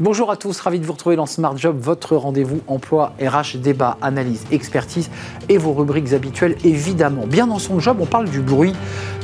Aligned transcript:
Bonjour 0.00 0.30
à 0.30 0.36
tous, 0.36 0.60
ravi 0.60 0.78
de 0.78 0.86
vous 0.86 0.92
retrouver 0.92 1.16
dans 1.16 1.26
Smart 1.26 1.56
Job, 1.56 1.76
votre 1.80 2.14
rendez-vous 2.14 2.60
emploi, 2.68 3.14
RH, 3.20 3.56
débat, 3.56 3.98
analyse, 4.00 4.44
expertise 4.52 5.10
et 5.48 5.58
vos 5.58 5.72
rubriques 5.72 6.12
habituelles 6.12 6.54
évidemment. 6.64 7.26
Bien 7.26 7.48
dans 7.48 7.58
son 7.58 7.80
job, 7.80 7.96
on 7.98 8.06
parle 8.06 8.28
du 8.30 8.40
bruit. 8.40 8.74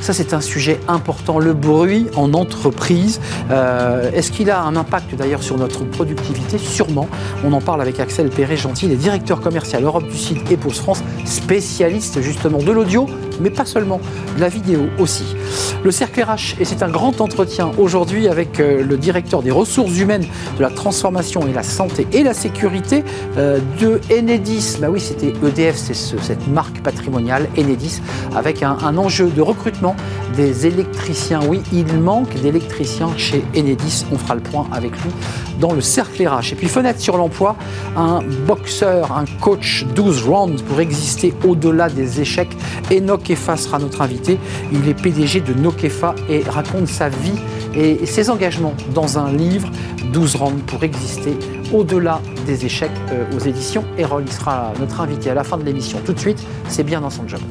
Ça, 0.01 0.11
c'est 0.11 0.33
un 0.33 0.41
sujet 0.41 0.77
important, 0.89 1.39
le 1.39 1.53
bruit 1.53 2.07
en 2.17 2.33
entreprise. 2.33 3.21
Euh, 3.51 4.11
est-ce 4.11 4.33
qu'il 4.33 4.51
a 4.51 4.63
un 4.63 4.75
impact 4.75 5.15
d'ailleurs 5.15 5.43
sur 5.43 5.57
notre 5.57 5.85
productivité? 5.85 6.57
Sûrement. 6.57 7.07
On 7.45 7.53
en 7.53 7.61
parle 7.61 7.81
avec 7.81 8.01
Axel 8.01 8.29
Perret-Gentil, 8.29 8.89
les 8.89 8.97
directeurs 8.97 9.39
commercial 9.39 9.81
Europe 9.81 10.09
du 10.09 10.17
Sud 10.17 10.39
et 10.51 10.57
France, 10.57 11.03
spécialiste 11.23 12.19
justement 12.19 12.57
de 12.57 12.71
l'audio, 12.73 13.07
mais 13.39 13.49
pas 13.49 13.65
seulement, 13.65 13.99
de 14.35 14.41
la 14.41 14.49
vidéo 14.49 14.81
aussi. 14.99 15.35
Le 15.83 15.91
cercle 15.91 16.23
RH, 16.23 16.59
et 16.59 16.65
c'est 16.65 16.83
un 16.83 16.89
grand 16.89 17.21
entretien 17.21 17.71
aujourd'hui 17.77 18.27
avec 18.27 18.59
euh, 18.59 18.83
le 18.83 18.97
directeur 18.97 19.41
des 19.41 19.51
ressources 19.51 19.97
humaines 19.97 20.25
de 20.57 20.61
la 20.61 20.69
transformation 20.69 21.47
et 21.47 21.53
la 21.53 21.63
santé 21.63 22.07
et 22.11 22.23
la 22.23 22.33
sécurité 22.33 23.03
euh, 23.37 23.59
de 23.79 23.99
Enedis. 24.11 24.77
Bah 24.79 24.87
oui, 24.89 24.99
c'était 24.99 25.33
EDF, 25.45 25.75
c'est 25.75 25.93
cette 25.93 26.47
marque 26.47 26.81
patrimoniale 26.81 27.47
Enedis, 27.57 28.01
avec 28.35 28.63
un, 28.63 28.97
enjeu 28.97 29.27
de 29.27 29.41
recrutement 29.41 29.95
des 30.35 30.67
électriciens. 30.67 31.41
Oui, 31.47 31.61
il 31.71 31.99
manque 31.99 32.33
d'électriciens 32.41 33.09
chez 33.17 33.43
Enedis. 33.55 34.05
On 34.11 34.17
fera 34.17 34.35
le 34.35 34.41
point 34.41 34.67
avec 34.71 34.91
lui 35.03 35.11
dans 35.59 35.73
le 35.73 35.81
cercle 35.81 36.27
RH. 36.27 36.53
Et 36.53 36.55
puis 36.55 36.67
fenêtre 36.67 36.99
sur 36.99 37.17
l'emploi, 37.17 37.55
un 37.95 38.19
boxeur, 38.47 39.11
un 39.11 39.25
coach 39.41 39.85
12 39.95 40.23
rounds 40.23 40.61
pour 40.63 40.79
exister 40.79 41.33
au-delà 41.47 41.89
des 41.89 42.21
échecs. 42.21 42.55
Enoch 42.91 43.24
Efa 43.29 43.57
sera 43.57 43.79
notre 43.79 44.01
invité. 44.01 44.37
Il 44.71 44.87
est 44.87 44.93
PDG 44.93 45.41
de 45.41 45.53
Nokefa 45.53 46.15
et 46.29 46.43
raconte 46.43 46.87
sa 46.87 47.09
vie 47.09 47.39
et 47.75 48.05
ses 48.05 48.29
engagements 48.29 48.73
dans 48.93 49.19
un 49.19 49.31
livre 49.31 49.69
12 50.13 50.35
rounds 50.35 50.63
pour 50.65 50.83
exister 50.83 51.37
au-delà 51.73 52.21
des 52.45 52.65
échecs 52.65 52.91
euh, 53.11 53.25
aux 53.35 53.39
éditions 53.39 53.83
Erol. 53.97 54.23
Il 54.25 54.31
sera 54.31 54.71
notre 54.79 55.01
invité 55.01 55.29
à 55.29 55.33
la 55.33 55.43
fin 55.43 55.57
de 55.57 55.63
l'émission. 55.63 55.99
Tout 56.05 56.13
de 56.13 56.19
suite, 56.19 56.41
c'est 56.69 56.83
bien 56.83 57.01
dans 57.01 57.09
son 57.09 57.27
job. 57.27 57.41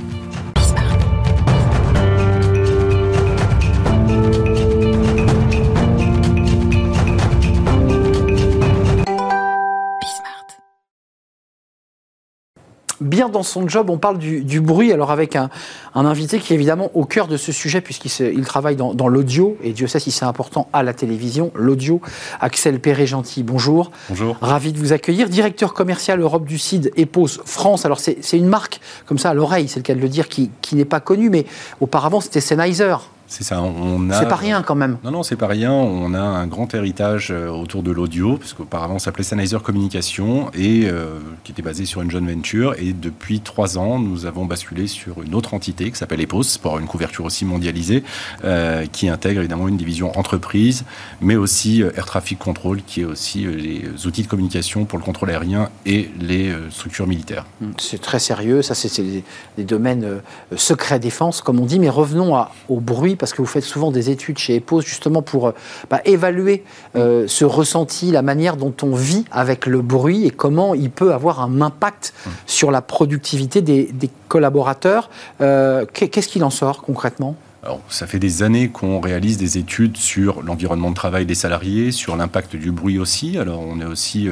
Bien 13.04 13.28
dans 13.28 13.42
son 13.42 13.68
job. 13.68 13.90
On 13.90 13.98
parle 13.98 14.18
du, 14.18 14.60
bruit, 14.60 14.92
alors 14.92 15.10
avec 15.10 15.36
un, 15.36 15.50
invité 15.94 16.38
qui 16.38 16.52
est 16.52 16.56
évidemment 16.56 16.90
au 16.94 17.04
cœur 17.04 17.28
de 17.28 17.36
ce 17.36 17.52
sujet, 17.52 17.80
puisqu'il 17.80 18.44
travaille 18.44 18.76
dans, 18.76 19.08
l'audio, 19.08 19.56
et 19.62 19.72
Dieu 19.72 19.86
sait 19.86 20.00
si 20.00 20.10
c'est 20.10 20.24
important 20.24 20.68
à 20.72 20.82
la 20.82 20.92
télévision, 20.92 21.52
l'audio. 21.54 22.00
Axel 22.40 22.80
Perret-Gentil, 22.80 23.42
bonjour. 23.42 23.90
Bonjour. 24.08 24.36
Ravi 24.40 24.72
de 24.72 24.78
vous 24.78 24.92
accueillir. 24.92 25.28
Directeur 25.28 25.74
commercial 25.74 26.20
Europe 26.20 26.46
du 26.46 26.58
CID, 26.58 26.92
EPOS 26.96 27.42
France. 27.44 27.84
Alors, 27.84 28.00
c'est 28.00 28.36
une 28.36 28.48
marque, 28.48 28.80
comme 29.06 29.18
ça, 29.18 29.30
à 29.30 29.34
l'oreille, 29.34 29.68
c'est 29.68 29.78
le 29.78 29.84
cas 29.84 29.94
de 29.94 30.00
le 30.00 30.08
dire, 30.08 30.28
qui, 30.28 30.50
qui 30.62 30.76
n'est 30.76 30.84
pas 30.84 31.00
connue, 31.00 31.30
mais 31.30 31.46
auparavant, 31.80 32.20
c'était 32.20 32.40
Sennheiser. 32.40 32.96
C'est 33.26 33.44
ça. 33.44 33.62
On 33.62 34.10
a. 34.10 34.20
C'est 34.20 34.28
pas 34.28 34.36
rien 34.36 34.62
quand 34.62 34.74
même. 34.74 34.98
Non, 35.02 35.10
non, 35.10 35.22
c'est 35.22 35.36
pas 35.36 35.46
rien. 35.46 35.72
On 35.72 36.12
a 36.14 36.20
un 36.20 36.46
grand 36.46 36.72
héritage 36.74 37.28
euh, 37.30 37.48
autour 37.48 37.82
de 37.82 37.90
l'audio, 37.90 38.36
parce 38.36 38.52
qu'auparavant, 38.52 38.98
ça 38.98 39.06
s'appelait 39.06 39.24
Sennheiser 39.24 39.58
Communication 39.62 40.50
et 40.52 40.84
euh, 40.84 41.18
qui 41.42 41.52
était 41.52 41.62
basé 41.62 41.86
sur 41.86 42.02
une 42.02 42.10
joint 42.10 42.24
venture. 42.24 42.74
Et 42.78 42.92
depuis 42.92 43.40
trois 43.40 43.78
ans, 43.78 43.98
nous 43.98 44.26
avons 44.26 44.44
basculé 44.44 44.86
sur 44.86 45.22
une 45.22 45.34
autre 45.34 45.54
entité 45.54 45.90
qui 45.90 45.96
s'appelle 45.96 46.20
EPOS 46.20 46.58
pour 46.60 46.78
une 46.78 46.86
couverture 46.86 47.24
aussi 47.24 47.44
mondialisée, 47.44 48.04
euh, 48.44 48.84
qui 48.86 49.08
intègre 49.08 49.40
évidemment 49.40 49.68
une 49.68 49.78
division 49.78 50.16
entreprise, 50.18 50.84
mais 51.20 51.36
aussi 51.36 51.82
Air 51.96 52.04
Traffic 52.04 52.38
Control, 52.38 52.82
qui 52.86 53.00
est 53.00 53.04
aussi 53.04 53.46
les 53.46 54.06
outils 54.06 54.22
de 54.22 54.28
communication 54.28 54.84
pour 54.84 54.98
le 54.98 55.04
contrôle 55.04 55.30
aérien 55.30 55.70
et 55.86 56.10
les 56.20 56.54
structures 56.70 57.06
militaires. 57.06 57.46
Hum, 57.62 57.72
c'est 57.78 58.00
très 58.00 58.18
sérieux. 58.18 58.60
Ça, 58.62 58.74
c'est 58.74 59.02
des, 59.02 59.64
domaines 59.64 60.20
secret 60.56 60.98
défense, 60.98 61.40
comme 61.40 61.58
on 61.58 61.66
dit. 61.66 61.78
Mais 61.78 61.88
revenons 61.88 62.36
à, 62.36 62.52
au 62.68 62.80
bruit 62.80 63.13
parce 63.16 63.32
que 63.32 63.38
vous 63.42 63.46
faites 63.46 63.64
souvent 63.64 63.90
des 63.90 64.10
études 64.10 64.38
chez 64.38 64.56
EPOS 64.56 64.82
justement 64.82 65.22
pour 65.22 65.48
euh, 65.48 65.52
bah, 65.90 66.00
évaluer 66.04 66.64
euh, 66.96 67.26
ce 67.26 67.44
ressenti, 67.44 68.10
la 68.10 68.22
manière 68.22 68.56
dont 68.56 68.74
on 68.82 68.94
vit 68.94 69.24
avec 69.30 69.66
le 69.66 69.82
bruit 69.82 70.26
et 70.26 70.30
comment 70.30 70.74
il 70.74 70.90
peut 70.90 71.12
avoir 71.12 71.40
un 71.40 71.60
impact 71.60 72.14
sur 72.46 72.70
la 72.70 72.82
productivité 72.82 73.62
des, 73.62 73.90
collaborateurs. 74.28 75.10
Euh, 75.40 75.86
qu'est-ce 75.92 76.28
qu'il 76.28 76.42
en 76.44 76.50
sort 76.50 76.82
concrètement? 76.82 77.36
Alors, 77.62 77.80
ça 77.88 78.06
fait 78.06 78.18
des 78.18 78.42
années 78.42 78.68
qu'on 78.68 79.00
réalise 79.00 79.38
des 79.38 79.58
études 79.58 79.96
sur 79.96 80.42
l'environnement 80.42 80.90
de 80.90 80.96
travail 80.96 81.24
des 81.24 81.34
salariés, 81.34 81.92
sur 81.92 82.16
l'impact 82.16 82.56
du 82.56 82.72
bruit 82.72 82.98
aussi. 82.98 83.38
Alors, 83.38 83.60
on 83.60 83.80
est 83.80 83.86
aussi 83.86 84.28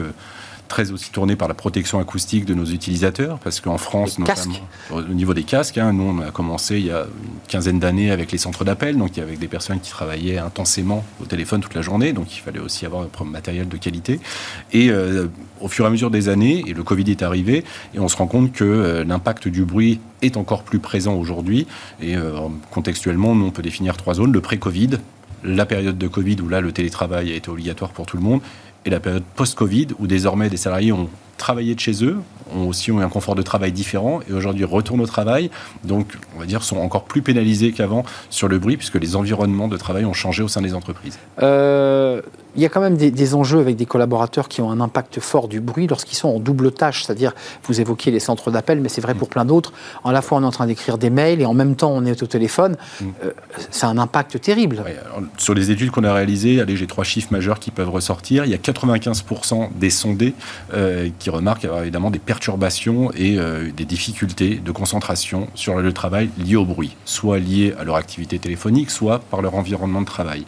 très 0.73 0.91
aussi 0.91 1.11
tourné 1.11 1.37
par 1.37 1.49
la 1.49 1.55
protection 1.55 1.99
acoustique 1.99 2.47
de 2.47 2.55
nos 2.55 2.65
utilisateurs, 2.65 3.39
parce 3.39 3.61
qu'en 3.61 3.77
France, 3.77 4.19
notamment, 4.19 4.55
au 4.91 5.03
niveau 5.03 5.35
des 5.35 5.43
casques, 5.43 5.77
hein, 5.77 5.93
nous, 5.93 6.05
on 6.05 6.19
a 6.27 6.31
commencé 6.31 6.79
il 6.79 6.87
y 6.87 6.91
a 6.91 7.03
une 7.03 7.47
quinzaine 7.47 7.79
d'années 7.79 8.11
avec 8.11 8.33
les 8.33 8.39
centres 8.39 8.65
d'appel, 8.65 8.97
donc 8.97 9.15
il 9.15 9.21
y 9.21 9.23
avait 9.23 9.37
des 9.37 9.49
personnes 9.49 9.81
qui 9.81 9.91
travaillaient 9.91 10.39
intensément 10.39 11.05
au 11.21 11.27
téléphone 11.27 11.61
toute 11.61 11.75
la 11.75 11.83
journée, 11.83 12.15
donc 12.15 12.35
il 12.35 12.41
fallait 12.41 12.59
aussi 12.59 12.87
avoir 12.87 13.03
un 13.21 13.25
matériel 13.25 13.69
de 13.69 13.77
qualité. 13.77 14.19
Et 14.73 14.89
euh, 14.89 15.27
au 15.61 15.69
fur 15.69 15.85
et 15.85 15.89
à 15.89 15.91
mesure 15.91 16.11
des 16.11 16.31
années, 16.31 16.65
et 16.67 16.73
le 16.73 16.83
Covid 16.83 17.11
est 17.11 17.23
arrivé, 17.23 17.65
et 17.93 18.01
on 18.01 18.09
se 18.09 18.17
rend 18.17 18.27
compte 18.27 18.53
que 18.53 18.65
euh, 18.65 19.05
l'impact 19.05 19.49
du 19.49 19.67
bruit 19.67 20.01
est 20.23 20.39
encore 20.39 20.63
plus 20.63 20.79
présent 20.79 21.17
aujourd'hui. 21.17 21.67
Et 22.01 22.17
euh, 22.17 22.49
contextuellement, 22.71 23.35
nous, 23.35 23.45
on 23.45 23.51
peut 23.51 23.61
définir 23.61 23.99
trois 23.99 24.15
zones. 24.15 24.33
Le 24.33 24.41
pré-Covid, 24.41 24.93
la 25.45 25.67
période 25.67 25.99
de 25.99 26.09
Covid 26.09 26.37
où 26.41 26.49
là, 26.49 26.61
le 26.61 26.73
télétravail 26.73 27.31
a 27.33 27.35
été 27.35 27.51
obligatoire 27.51 27.91
pour 27.91 28.07
tout 28.07 28.17
le 28.17 28.23
monde, 28.23 28.41
et 28.85 28.91
la 28.91 29.01
période 29.01 29.23
post-Covid, 29.37 29.89
où 29.99 30.07
désormais 30.07 30.49
des 30.49 30.57
salariés 30.57 30.93
ont 30.93 31.09
travaillé 31.37 31.75
de 31.75 31.81
chez 31.81 32.05
eux, 32.05 32.19
ont 32.55 32.69
aussi 32.69 32.91
eu 32.91 33.01
un 33.01 33.09
confort 33.09 33.35
de 33.35 33.43
travail 33.43 33.73
différent 33.73 34.21
et 34.29 34.33
aujourd'hui 34.33 34.65
retournent 34.65 35.01
au 35.01 35.07
travail. 35.07 35.51
Donc, 35.85 36.07
on 36.37 36.41
va 36.41 36.47
dire, 36.47 36.63
sont 36.63 36.77
encore 36.79 37.05
plus 37.05 37.23
pénalisés 37.23 37.73
qu'avant 37.73 38.05
sur 38.31 38.49
le 38.49 38.59
bruit 38.59 38.77
puisque 38.77 38.97
les 38.97 39.17
environnements 39.17 39.69
de 39.69 39.77
travail 39.77 40.05
ont 40.05 40.13
changé 40.13 40.43
au 40.43 40.49
sein 40.49 40.61
des 40.61 40.75
entreprises. 40.75 41.19
Euh, 41.43 42.21
il 42.55 42.61
y 42.61 42.67
a 42.67 42.69
quand 42.69 42.81
même 42.81 42.97
des, 42.97 43.35
enjeux 43.35 43.61
avec 43.61 43.77
des 43.77 43.87
collaborateurs 43.87 44.49
qui 44.49 44.61
ont 44.61 44.71
un 44.71 44.81
impact 44.81 45.21
fort 45.21 45.49
du 45.49 45.61
bruit 45.61 45.87
lorsqu'ils 45.87 46.17
sont 46.17 46.29
en 46.29 46.39
double 46.39 46.71
tâche, 46.71 47.05
c'est-à-dire, 47.05 47.33
vous 47.65 47.81
évoquiez 47.81 48.13
les 48.13 48.21
centres 48.21 48.51
d'appel, 48.51 48.81
mais 48.81 48.91
c'est 48.91 49.01
vrai 49.01 49.15
pour 49.15 49.29
plein 49.29 49.47
d'autres. 49.47 49.73
À 50.05 50.13
la 50.13 50.21
fois, 50.21 50.39
on 50.39 50.43
est 50.43 50.47
en 50.47 50.51
train 50.51 50.67
d'écrire 50.67 50.99
des 50.99 51.09
mails 51.09 51.41
et 51.41 51.47
en 51.47 51.55
même 51.55 51.77
temps, 51.77 51.91
on 51.91 52.05
est 52.05 52.23
au 52.23 52.27
téléphone. 52.27 52.77
Mm. 53.01 53.07
Euh, 53.25 53.31
c'est 53.71 53.87
un 53.87 53.97
impact 53.97 54.39
terrible. 54.41 54.83
sur 55.39 55.55
les 55.55 55.71
études 55.71 55.91
qu'on 55.91 56.05
a 56.05 56.13
réalisées, 56.13 56.61
allez, 56.61 56.77
j'ai 56.77 56.87
trois 56.87 57.05
chiffres 57.05 57.33
majeurs 57.33 57.59
qui 57.59 57.71
peuvent 57.71 57.89
ressortir. 57.89 58.45
Il 58.45 58.51
y 58.51 58.55
a 58.55 58.59
95% 58.59 59.71
des 59.75 59.91
sondés 59.91 60.35
euh, 60.75 61.09
qui 61.23 61.31
remarquent 61.31 61.65
évidemment 61.65 62.11
des 62.11 62.19
perturbations 62.19 63.13
et 63.13 63.39
euh, 63.39 63.71
des 63.71 63.85
difficultés 63.85 64.57
de 64.57 64.73
concentration 64.73 65.49
sur 65.55 65.81
le 65.81 65.93
travail 65.93 66.31
liées 66.37 66.57
au 66.57 66.65
bruit, 66.65 66.97
soit 67.05 67.39
liées 67.39 67.75
à 67.79 67.85
leur 67.85 67.95
activité 67.95 68.41
téléphonique, 68.41 68.91
soit 68.91 69.21
par 69.21 69.41
leur 69.41 69.55
environnement 69.55 70.01
de 70.01 70.07
travail. 70.07 70.45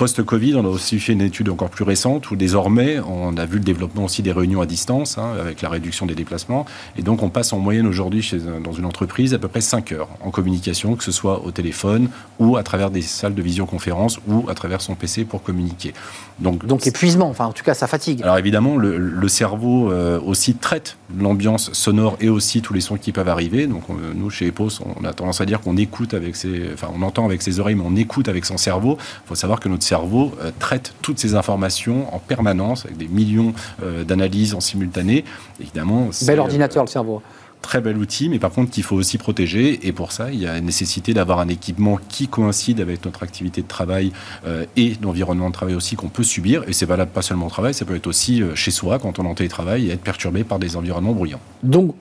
Post-Covid, 0.00 0.54
on 0.54 0.64
a 0.64 0.68
aussi 0.68 0.98
fait 0.98 1.12
une 1.12 1.20
étude 1.20 1.50
encore 1.50 1.68
plus 1.68 1.84
récente 1.84 2.30
où 2.30 2.36
désormais, 2.36 3.00
on 3.00 3.36
a 3.36 3.44
vu 3.44 3.58
le 3.58 3.64
développement 3.64 4.04
aussi 4.04 4.22
des 4.22 4.32
réunions 4.32 4.62
à 4.62 4.66
distance, 4.66 5.18
hein, 5.18 5.34
avec 5.38 5.60
la 5.60 5.68
réduction 5.68 6.06
des 6.06 6.14
déplacements. 6.14 6.64
Et 6.96 7.02
donc, 7.02 7.22
on 7.22 7.28
passe 7.28 7.52
en 7.52 7.58
moyenne 7.58 7.86
aujourd'hui 7.86 8.26
dans 8.64 8.72
une 8.72 8.86
entreprise 8.86 9.34
à 9.34 9.38
peu 9.38 9.48
près 9.48 9.60
5 9.60 9.92
heures 9.92 10.08
en 10.22 10.30
communication, 10.30 10.96
que 10.96 11.04
ce 11.04 11.12
soit 11.12 11.44
au 11.44 11.50
téléphone 11.50 12.08
ou 12.38 12.56
à 12.56 12.62
travers 12.62 12.90
des 12.90 13.02
salles 13.02 13.34
de 13.34 13.42
visioconférence 13.42 14.20
ou 14.26 14.48
à 14.48 14.54
travers 14.54 14.80
son 14.80 14.94
PC 14.94 15.26
pour 15.26 15.42
communiquer. 15.42 15.92
Donc, 16.38 16.64
donc 16.64 16.86
épuisement, 16.86 17.28
enfin 17.28 17.44
en 17.44 17.52
tout 17.52 17.62
cas, 17.62 17.74
ça 17.74 17.86
fatigue. 17.86 18.22
Alors 18.22 18.38
évidemment, 18.38 18.78
le, 18.78 19.28
cerveau 19.28 19.92
euh, 19.92 20.18
aussi 20.18 20.54
traite 20.54 20.96
l'ambiance 21.14 21.74
sonore 21.74 22.16
et 22.20 22.30
aussi 22.30 22.62
tous 22.62 22.72
les 22.72 22.80
sons 22.80 22.96
qui 22.96 23.12
peuvent 23.12 23.28
arriver. 23.28 23.66
Donc 23.66 23.82
nous, 24.14 24.30
chez 24.30 24.46
EPOS, 24.46 24.80
on 24.98 25.04
a 25.04 25.12
tendance 25.12 25.42
à 25.42 25.44
dire 25.44 25.60
qu'on 25.60 25.76
écoute 25.76 26.14
avec 26.14 26.36
ses, 26.36 26.70
enfin 26.72 26.88
on 26.98 27.02
entend 27.02 27.26
avec 27.26 27.42
ses 27.42 27.60
oreilles, 27.60 27.74
mais 27.74 27.84
on 27.86 27.96
écoute 27.96 28.28
avec 28.28 28.46
son 28.46 28.56
cerveau. 28.56 28.96
Il 29.26 29.28
faut 29.28 29.34
savoir 29.34 29.60
que 29.60 29.68
notre 29.68 29.84
cerveau 29.90 30.32
euh, 30.40 30.52
traite 30.60 30.94
toutes 31.02 31.18
ces 31.18 31.34
informations 31.34 32.14
en 32.14 32.20
permanence, 32.20 32.84
avec 32.84 32.96
des 32.96 33.08
millions 33.08 33.52
euh, 33.82 34.04
d'analyses 34.04 34.54
en 34.54 34.60
simultané. 34.60 35.24
Évidemment, 35.60 36.10
bel 36.26 36.38
ordinateur, 36.38 36.84
le 36.84 36.88
cerveau 36.88 37.22
très 37.60 37.82
bel 37.82 37.98
outil, 37.98 38.30
mais 38.30 38.38
par 38.38 38.52
contre 38.52 38.70
qu'il 38.70 38.84
faut 38.84 38.96
aussi 38.96 39.18
protéger. 39.18 39.86
Et 39.86 39.92
pour 39.92 40.12
ça, 40.12 40.30
il 40.30 40.40
y 40.40 40.46
a 40.46 40.58
nécessité 40.60 41.12
d'avoir 41.12 41.40
un 41.40 41.48
équipement 41.48 41.98
qui 42.08 42.26
coïncide 42.26 42.80
avec 42.80 43.04
notre 43.04 43.22
activité 43.22 43.60
de 43.60 43.68
travail 43.68 44.12
euh, 44.46 44.64
et 44.76 44.94
l'environnement 45.02 45.48
de 45.50 45.54
travail 45.54 45.74
aussi 45.74 45.94
qu'on 45.94 46.08
peut 46.08 46.22
subir. 46.22 46.62
Et 46.68 46.72
c'est 46.72 46.86
valable 46.86 47.10
pas 47.10 47.20
seulement 47.20 47.48
au 47.48 47.50
travail, 47.50 47.74
ça 47.74 47.84
peut 47.84 47.96
être 47.96 48.06
aussi 48.06 48.42
chez 48.54 48.70
soi 48.70 48.98
quand 48.98 49.18
on 49.18 49.24
est 49.24 49.28
en 49.28 49.34
télétravail 49.34 49.88
et 49.88 49.92
être 49.92 50.00
perturbé 50.00 50.42
par 50.44 50.58
des 50.58 50.76
environnements 50.76 51.12
bruyants. 51.12 51.40
Donc 51.62 51.94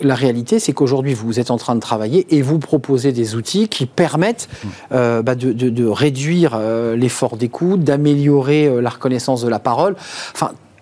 la 0.00 0.14
réalité, 0.14 0.58
c'est 0.58 0.72
qu'aujourd'hui, 0.72 1.14
vous 1.14 1.40
êtes 1.40 1.50
en 1.50 1.56
train 1.56 1.74
de 1.74 1.80
travailler 1.80 2.26
et 2.30 2.42
vous 2.42 2.58
proposez 2.58 3.12
des 3.12 3.34
outils 3.34 3.68
qui 3.68 3.86
permettent 3.86 4.48
euh, 4.92 5.22
bah, 5.22 5.34
de, 5.34 5.86
réduire 5.86 6.52
euh, 6.54 6.96
l'effort 6.96 7.36
d'écoute, 7.36 7.82
d'améliorer 7.82 8.66
euh, 8.66 8.80
la 8.80 8.90
reconnaissance 8.90 9.42
de 9.42 9.48
la 9.48 9.58
parole. 9.58 9.96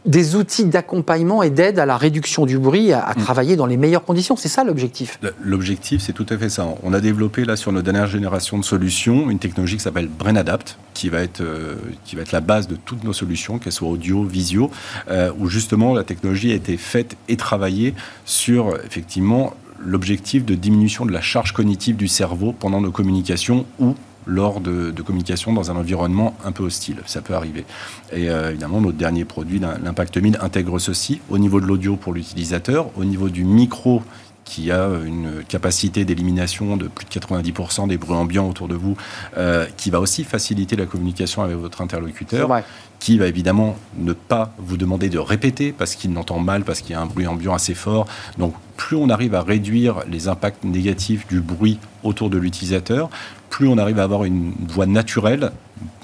Des 0.04 0.34
outils 0.34 0.64
d'accompagnement 0.64 1.42
et 1.42 1.50
d'aide 1.50 1.78
à 1.78 1.86
la 1.86 1.96
réduction 1.96 2.46
du 2.46 2.58
bruit, 2.58 2.92
à, 2.92 3.14
mm. 3.16 3.22
travailler 3.22 3.56
dans 3.56 3.66
les 3.66 3.76
meilleures 3.76 4.04
conditions. 4.04 4.36
C'est 4.36 4.48
ça 4.48 4.64
l'objectif 4.64 5.18
L'objectif, 5.42 6.02
c'est 6.02 6.12
tout 6.12 6.26
à 6.28 6.36
fait 6.36 6.48
ça. 6.48 6.66
On 6.82 6.92
a 6.92 7.00
développé 7.00 7.44
là 7.44 7.56
sur 7.56 7.72
nos 7.72 7.82
dernières 7.82 8.06
générations 8.08 8.58
de 8.58 8.64
solutions 8.64 9.30
une 9.30 9.38
technologie 9.38 9.76
qui 9.76 9.82
s'appelle 9.82 10.08
BrainAdapt, 10.08 10.78
qui 10.94 11.08
va 11.08 11.20
être 11.20 11.40
euh, 11.40 11.76
qui 12.04 12.16
va 12.16 12.22
être 12.22 12.32
la 12.32 12.40
base 12.40 12.68
de 12.68 12.76
toutes 12.76 13.04
nos 13.04 13.12
solutions, 13.12 13.58
qu'elles 13.58 13.72
soient 13.72 13.88
audio, 13.88 14.24
visio, 14.24 14.70
euh, 15.10 15.30
où 15.38 15.48
justement 15.48 15.94
la 15.94 16.04
technologie 16.04 16.52
a 16.52 16.54
été 16.54 16.76
faite 16.76 17.16
et 17.28 17.36
travaillée 17.36 17.94
sur 18.24 18.76
effectivement 18.84 19.54
l'objectif 19.84 20.44
de 20.44 20.54
diminution 20.54 21.06
de 21.06 21.12
la 21.12 21.20
charge 21.20 21.52
cognitive 21.52 21.96
du 21.96 22.08
cerveau 22.08 22.52
pendant 22.52 22.80
nos 22.80 22.92
communications 22.92 23.66
ou 23.78 23.94
lors 24.26 24.60
de, 24.60 24.92
communication 25.02 25.52
dans 25.52 25.70
un 25.70 25.76
environnement 25.76 26.34
un 26.44 26.52
peu 26.52 26.62
hostile. 26.62 26.96
Ça 27.06 27.22
peut 27.22 27.34
arriver. 27.34 27.64
Et 28.12 28.30
euh, 28.30 28.50
évidemment, 28.50 28.80
notre 28.80 28.96
dernier 28.96 29.24
produit, 29.24 29.58
l'Impact 29.58 30.16
1000, 30.16 30.38
intègre 30.40 30.78
ceci 30.78 31.20
au 31.28 31.38
niveau 31.38 31.60
de 31.60 31.66
l'audio 31.66 31.96
pour 31.96 32.12
l'utilisateur, 32.12 32.86
au 32.96 33.04
niveau 33.04 33.28
du 33.28 33.44
micro 33.44 34.02
qui 34.44 34.70
a 34.70 34.86
une 35.04 35.44
capacité 35.48 36.04
d'élimination 36.04 36.76
de 36.76 36.88
plus 36.88 37.06
de 37.06 37.10
90% 37.10 37.88
des 37.88 37.96
bruits 37.96 38.16
ambiants 38.16 38.48
autour 38.48 38.68
de 38.68 38.74
vous, 38.74 38.96
euh, 39.36 39.66
qui 39.76 39.90
va 39.90 40.00
aussi 40.00 40.24
faciliter 40.24 40.76
la 40.76 40.86
communication 40.86 41.42
avec 41.42 41.56
votre 41.56 41.80
interlocuteur, 41.80 42.50
qui 42.98 43.18
va 43.18 43.26
évidemment 43.26 43.76
ne 43.96 44.12
pas 44.12 44.52
vous 44.58 44.76
demander 44.76 45.08
de 45.08 45.18
répéter 45.18 45.72
parce 45.72 45.94
qu'il 45.94 46.12
n'entend 46.12 46.38
mal, 46.38 46.64
parce 46.64 46.80
qu'il 46.80 46.92
y 46.92 46.94
a 46.94 47.00
un 47.00 47.06
bruit 47.06 47.26
ambiant 47.26 47.54
assez 47.54 47.74
fort. 47.74 48.06
Donc 48.38 48.54
plus 48.76 48.96
on 48.96 49.08
arrive 49.08 49.34
à 49.34 49.42
réduire 49.42 50.00
les 50.10 50.28
impacts 50.28 50.64
négatifs 50.64 51.26
du 51.26 51.40
bruit 51.40 51.78
autour 52.02 52.30
de 52.30 52.38
l'utilisateur, 52.38 53.10
plus 53.52 53.68
on 53.68 53.76
arrive 53.76 53.98
à 54.00 54.02
avoir 54.02 54.24
une 54.24 54.54
voix 54.66 54.86
naturelle, 54.86 55.52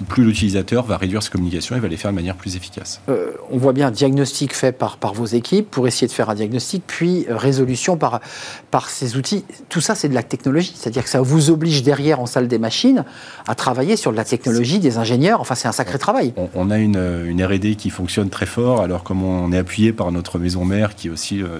plus 0.07 0.23
l'utilisateur 0.23 0.85
va 0.85 0.97
réduire 0.97 1.23
ses 1.23 1.31
communications 1.31 1.75
et 1.75 1.79
va 1.79 1.87
les 1.87 1.97
faire 1.97 2.11
de 2.11 2.15
manière 2.15 2.35
plus 2.35 2.55
efficace. 2.55 3.01
Euh, 3.09 3.31
on 3.49 3.57
voit 3.57 3.73
bien 3.73 3.87
un 3.87 3.91
diagnostic 3.91 4.53
fait 4.53 4.71
par, 4.71 4.97
par 4.97 5.15
vos 5.15 5.25
équipes 5.25 5.69
pour 5.69 5.87
essayer 5.87 6.05
de 6.05 6.11
faire 6.11 6.29
un 6.29 6.35
diagnostic, 6.35 6.83
puis 6.85 7.25
euh, 7.27 7.35
résolution 7.35 7.97
par, 7.97 8.21
par 8.69 8.91
ces 8.91 9.17
outils. 9.17 9.45
Tout 9.67 9.81
ça, 9.81 9.95
c'est 9.95 10.09
de 10.09 10.13
la 10.13 10.21
technologie. 10.21 10.73
C'est-à-dire 10.75 11.03
que 11.03 11.09
ça 11.09 11.21
vous 11.21 11.49
oblige 11.49 11.81
derrière 11.81 12.19
en 12.19 12.27
salle 12.27 12.47
des 12.47 12.59
machines 12.59 13.03
à 13.47 13.55
travailler 13.55 13.95
sur 13.95 14.11
de 14.11 14.17
la 14.17 14.25
technologie, 14.25 14.77
des 14.77 14.99
ingénieurs. 14.99 15.41
Enfin, 15.41 15.55
c'est 15.55 15.67
un 15.67 15.73
sacré 15.73 15.97
travail. 15.97 16.33
On, 16.53 16.69
a 16.69 16.77
une, 16.77 17.01
une 17.25 17.43
RD 17.43 17.75
qui 17.77 17.89
fonctionne 17.89 18.29
très 18.29 18.45
fort. 18.45 18.81
Alors, 18.81 19.03
comme 19.03 19.23
on 19.23 19.51
est 19.51 19.57
appuyé 19.57 19.91
par 19.91 20.11
notre 20.11 20.37
maison 20.37 20.65
mère, 20.65 20.95
qui 20.95 21.07
est 21.07 21.11
aussi 21.11 21.41
euh, 21.41 21.59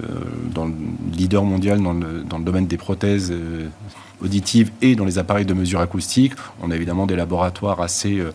dans 0.54 0.66
le 0.66 0.74
leader 1.12 1.42
mondial 1.42 1.82
dans 1.82 1.94
le, 1.94 2.22
dans 2.22 2.38
le 2.38 2.44
domaine 2.44 2.68
des 2.68 2.76
prothèses 2.76 3.34
auditives 4.22 4.70
et 4.82 4.96
dans 4.96 5.04
les 5.04 5.18
appareils 5.18 5.46
de 5.46 5.54
mesure 5.54 5.80
acoustique. 5.80 6.34
On 6.62 6.70
a 6.70 6.76
évidemment 6.76 7.06
des 7.06 7.16
laboratoires 7.16 7.80
assez 7.80 8.18
euh, 8.18 8.32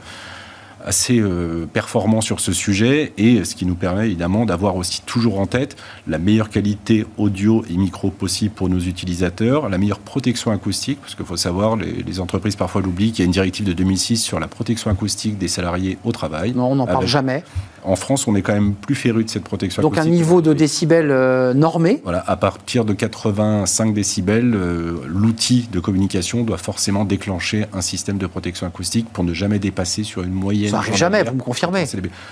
assez 0.86 1.20
euh, 1.20 1.66
performants 1.72 2.22
sur 2.22 2.40
ce 2.40 2.54
sujet 2.54 3.14
et 3.18 3.44
ce 3.44 3.56
qui 3.56 3.66
nous 3.66 3.76
permet 3.76 4.06
évidemment 4.06 4.46
d'avoir 4.46 4.76
aussi 4.76 5.02
toujours 5.06 5.40
en 5.40 5.48
tête 5.48 5.76
la 6.08 6.18
meilleure 6.18 6.50
qualité 6.50 7.06
audio 7.18 7.64
et 7.70 7.76
micro 7.76 8.12
possible 8.12 8.54
pour 8.54 8.70
nos 8.70 8.80
utilisateurs, 8.80 9.70
la 9.70 9.78
meilleure 9.78 10.00
protection 10.00 10.52
acoustique, 10.52 11.00
parce 11.02 11.16
qu'il 11.16 11.26
faut 11.26 11.38
savoir, 11.38 11.76
les, 11.76 12.04
les 12.04 12.20
entreprises 12.20 12.56
parfois 12.56 12.82
l'oublient, 12.82 13.12
qu'il 13.12 13.20
y 13.20 13.24
a 13.24 13.26
une 13.26 13.32
directive 13.32 13.66
de 13.66 13.74
2006 13.74 14.18
sur 14.18 14.40
la 14.40 14.48
protection 14.48 14.92
acoustique 14.92 15.38
des 15.38 15.48
salariés 15.48 15.98
au 16.04 16.12
travail. 16.12 16.54
Non, 16.56 16.72
on 16.72 16.76
n'en 16.76 16.86
parle 16.86 17.08
jamais. 17.08 17.44
En 17.86 17.96
France, 17.96 18.28
on 18.28 18.36
est 18.36 18.42
quand 18.42 18.54
même 18.54 18.74
plus 18.74 18.96
féru 18.96 19.24
de 19.24 19.30
cette 19.30 19.44
protection 19.44 19.84
Donc 19.84 19.98
un 19.98 20.06
niveau 20.06 20.42
de 20.42 20.54
décibels 20.54 21.12
euh, 21.12 21.54
normé 21.54 22.02
Voilà, 22.04 22.24
à 22.26 22.36
partir 22.36 22.84
de 22.84 22.94
85 22.94 23.94
décibels, 23.94 24.56
euh, 24.56 24.98
l'outil 25.06 25.68
de 25.72 25.80
communication 25.80 26.44
doit 26.44 26.58
forcément 26.58 27.06
déclencher 27.06 27.66
un 27.74 27.82
système 27.82 28.18
de 28.18 28.26
protection 28.26 28.66
acoustique 28.66 29.08
pour 29.14 29.24
ne 29.24 29.34
jamais 29.34 29.60
dépasser 29.60 30.04
sur 30.04 30.24
une 30.24 30.32
moyenne. 30.32 30.72
Ça 30.76 30.82
n'arrive 30.82 30.96
jamais, 30.98 31.24
vous 31.24 31.36
me 31.36 31.42
confirmez 31.42 31.86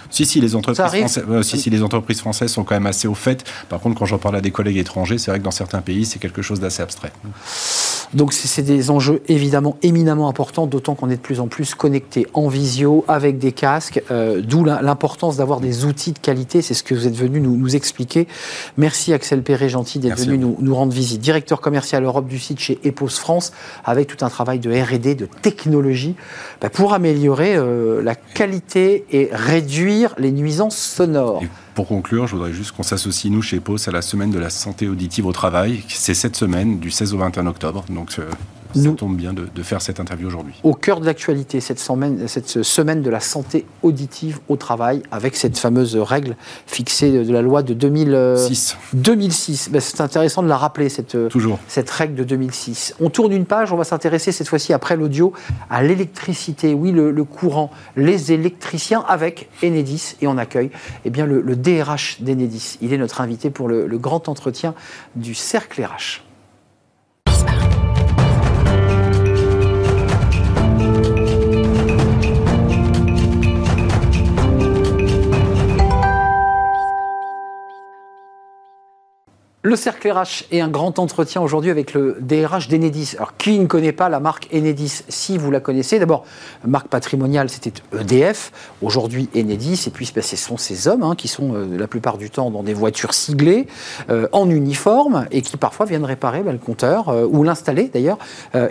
Si, 0.10 0.26
si 0.26 0.42
les, 0.42 0.56
entreprises 0.56 0.86
françaises, 0.86 1.26
euh, 1.30 1.42
si, 1.44 1.58
si, 1.58 1.70
les 1.70 1.82
entreprises 1.82 2.20
françaises 2.20 2.52
sont 2.52 2.66
quand 2.66 2.76
même 2.76 2.88
assez 2.88 3.08
au 3.08 3.16
fait. 3.16 3.46
Par 3.70 3.80
contre, 3.80 3.98
quand 3.98 4.06
j'en 4.06 4.18
parle 4.18 4.36
à 4.36 4.42
des 4.42 4.52
collègues 4.52 4.78
étrangers, 4.78 5.18
c'est 5.18 5.32
vrai 5.32 5.40
que 5.40 5.46
dans 5.46 5.52
certains 5.52 5.82
pays, 5.82 6.06
c'est 6.06 6.20
quelque 6.20 6.42
chose 6.42 6.60
d'assez 6.60 6.82
abstrait. 6.82 7.14
Donc 8.14 8.34
c'est 8.34 8.62
des 8.62 8.90
enjeux 8.90 9.22
évidemment 9.28 9.78
éminemment 9.82 10.30
importants, 10.30 10.68
d'autant 10.68 10.96
qu'on 10.96 11.10
est 11.10 11.16
de 11.16 11.22
plus 11.22 11.40
en 11.40 11.48
plus 11.48 11.76
connecté 11.76 12.28
en 12.34 12.48
visio, 12.48 13.06
avec 13.08 13.38
des 13.38 13.52
casques, 13.52 14.02
d'où 14.10 14.64
l'importance 14.64 15.38
d'avoir 15.38 15.60
des 15.60 15.86
outils 15.86 16.12
de 16.12 16.20
qualité. 16.20 16.62
C'est 16.62 16.74
ce 16.74 16.84
que 16.84 16.94
vous 16.94 17.08
êtes 17.08 17.16
venu 17.16 17.40
nous, 17.40 17.56
nous 17.56 17.76
expliquer. 17.76 18.28
Merci 18.78 19.14
Axel 19.14 19.42
Perret, 19.42 19.70
gentil 19.70 20.00
d'être 20.00 20.20
venu 20.20 20.38
nous, 20.38 20.58
nous, 20.60 20.76
rendre 20.76 20.94
visite. 20.94 21.22
Directeur 21.22 21.62
commercial 21.62 22.04
Europe 22.04 22.28
du 22.28 22.40
site 22.40 22.60
chez 22.60 22.80
Epos 22.84 23.10
France, 23.10 23.54
avec 23.86 24.08
tout 24.08 24.24
un 24.26 24.30
travail 24.30 24.60
de 24.60 24.72
R&D, 24.72 25.16
de 25.16 25.28
technologie, 25.42 26.16
bah, 26.62 26.70
pour 26.70 26.94
améliorer 26.94 27.56
euh, 27.56 28.02
la 28.02 28.16
qualité 28.16 29.06
et 29.12 29.30
réduire 29.32 30.16
les 30.18 30.32
nuisances 30.32 30.78
sonores. 30.78 31.44
Pour 31.76 31.88
conclure, 31.88 32.28
je 32.28 32.36
voudrais 32.36 32.54
juste 32.54 32.72
qu'on 32.72 32.84
s'associe, 32.84 33.32
nous, 33.32 33.42
chez 33.42 33.60
POS, 33.60 33.88
à 33.88 33.92
la 33.92 34.04
semaine 34.04 34.30
de 34.30 34.38
la 34.38 34.52
santé 34.52 34.88
auditive 34.88 35.26
au 35.26 35.32
travail. 35.32 35.84
C'est 35.88 36.14
cette 36.14 36.36
semaine, 36.36 36.80
du 36.80 36.92
16 36.92 37.14
au 37.16 37.18
21 37.18 37.48
octobre. 37.48 37.84
Euh, 38.20 38.30
ça 38.74 38.90
tombe 38.92 39.16
bien 39.16 39.34
de, 39.34 39.64
faire 39.64 39.82
cette 39.82 40.00
interview 40.00 40.28
aujourd'hui. 40.28 40.54
Au 40.64 40.74
cœur 40.74 41.00
de 41.00 41.06
l'actualité, 41.06 41.60
cette 41.62 41.80
semaine, 41.80 42.28
cette 42.28 42.64
semaine 42.64 43.02
de 43.02 43.10
la 43.10 43.20
santé 43.20 43.66
auditive 43.82 44.40
au 44.50 44.58
travail, 44.58 45.02
avec 45.12 45.36
cette 45.36 45.58
fameuse 45.58 45.96
règle 45.96 46.36
fixée 46.66 47.24
de 47.24 47.32
la 47.32 47.42
loi 47.42 47.64
de 47.64 47.74
2006. 47.74 48.78
2006. 48.94 49.70
Ben, 49.72 49.80
c'est 49.80 50.02
intéressant 50.02 50.44
de 50.44 50.48
la 50.48 50.58
rappeler, 50.58 50.90
cette, 50.90 51.18
cette 51.68 51.90
règle 51.90 52.16
de 52.16 52.24
2006. 52.24 52.96
On 53.00 53.10
tourne 53.10 53.32
une 53.32 53.46
page, 53.46 53.72
on 53.72 53.78
va 53.78 53.84
s'intéresser 53.84 54.32
cette 54.32 54.48
fois-ci, 54.48 54.74
après 54.74 54.96
l'audio, 54.96 55.34
à 55.70 55.84
l'électricité. 55.84 56.74
Oui, 56.74 56.92
le, 56.92 57.24
courant, 57.24 57.72
les 57.96 58.32
électriciens 58.32 59.04
avec 59.08 59.50
Enedis. 59.64 60.16
Et 60.22 60.28
on 60.28 60.38
accueille 60.38 60.72
eh 61.06 61.10
bien, 61.10 61.26
le, 61.26 61.56
DRH 61.56 62.22
d'Enedis. 62.22 62.78
Il 62.82 62.94
est 62.94 62.98
notre 62.98 63.22
invité 63.22 63.50
pour 63.50 63.68
le, 63.68 63.88
le 63.88 63.98
grand 63.98 64.28
entretien 64.28 64.74
du 65.16 65.34
Cercle 65.34 65.82
RH. 65.84 66.33
Le 79.66 79.78
cercle 79.78 80.12
RH 80.12 80.44
est 80.52 80.60
un 80.60 80.68
grand 80.68 81.00
entretien 81.00 81.42
aujourd'hui 81.42 81.72
avec 81.72 81.94
le 81.94 82.18
DRH 82.20 82.68
d'Enedis. 82.68 83.14
Alors, 83.16 83.38
qui 83.38 83.58
ne 83.58 83.66
connaît 83.66 83.94
pas 83.94 84.10
la 84.10 84.20
marque 84.20 84.50
Enedis? 84.54 85.04
Si 85.08 85.38
vous 85.38 85.52
la 85.52 85.62
connaissez, 85.62 86.00
d'abord, 86.00 86.26
marque 86.68 86.90
patrimoniale, 86.90 87.50
c'était 87.50 87.72
EDF. 87.98 88.52
Aujourd'hui, 88.82 89.30
Enedis. 89.34 89.86
Et 89.88 89.90
puis, 89.90 90.12
ben, 90.14 90.22
ce 90.22 90.36
sont 90.36 90.58
ces 90.58 90.90
hommes 90.90 91.04
hein, 91.04 91.16
qui 91.16 91.30
sont 91.30 91.54
euh, 91.56 91.78
la 91.78 91.88
plupart 91.88 92.18
du 92.18 92.30
temps 92.30 92.52
dans 92.52 92.62
des 92.62 92.74
voitures 92.74 93.14
siglées, 93.14 93.68
euh, 94.10 94.28
en 94.34 94.50
uniforme, 94.50 95.28
et 95.32 95.42
qui 95.42 95.56
parfois 95.56 95.86
viennent 95.86 96.04
réparer 96.04 96.44
ben, 96.44 96.52
le 96.52 96.58
compteur, 96.58 97.08
euh, 97.08 97.26
ou 97.26 97.46
l'installer 97.46 97.88
d'ailleurs. 97.88 98.18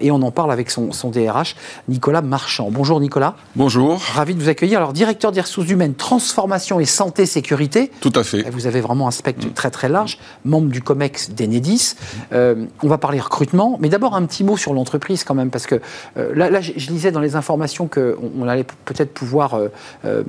et 0.01 0.11
on 0.11 0.21
en 0.21 0.31
parle 0.31 0.53
avec 0.53 0.71
son, 0.71 0.93
son, 0.93 1.09
DRH, 1.09 1.57
Nicolas 1.89 2.21
Marchand. 2.21 2.69
Bonjour 2.71 3.01
Nicolas. 3.01 3.37
Bonjour. 3.57 3.99
Ravi 4.13 4.35
de 4.35 4.43
vous 4.43 4.51
accueillir. 4.51 4.81
Alors, 4.81 4.93
directeur 4.93 5.33
des 5.33 5.41
ressources 5.41 5.71
humaines, 5.71 5.95
transformation 5.95 6.81
et 6.81 6.85
santé 6.85 7.25
sécurité. 7.25 7.91
Tout 8.03 8.13
à 8.15 8.25
fait. 8.25 8.43
Vous 8.51 8.67
avez 8.67 8.83
vraiment 8.83 9.09
un 9.09 9.11
spectre 9.11 9.47
très 9.55 9.71
très 9.71 9.89
large. 9.89 10.19
Membre 10.45 10.69
du 10.69 10.82
COMEX 10.83 11.31
d'Enedis. 11.31 11.95
Euh, 12.33 12.67
on 12.83 12.89
va 12.89 12.99
parler 12.99 13.21
recrutement, 13.21 13.79
mais 13.81 13.89
d'abord 13.89 14.15
un 14.15 14.25
petit 14.25 14.45
mot 14.45 14.57
sur 14.57 14.75
l'entreprise 14.75 15.25
quand 15.25 15.35
même, 15.35 15.51
parce 15.51 15.67
que 15.67 15.81
euh, 16.17 16.35
là, 16.35 16.61
je, 16.61 16.73
lisais 16.91 17.13
dans 17.13 17.21
les 17.21 17.37
informations 17.37 17.89
qu'on 17.89 18.17
on 18.39 18.49
allait 18.49 18.67
peut-être 18.85 19.13
pouvoir 19.13 19.59
euh, 20.05 20.23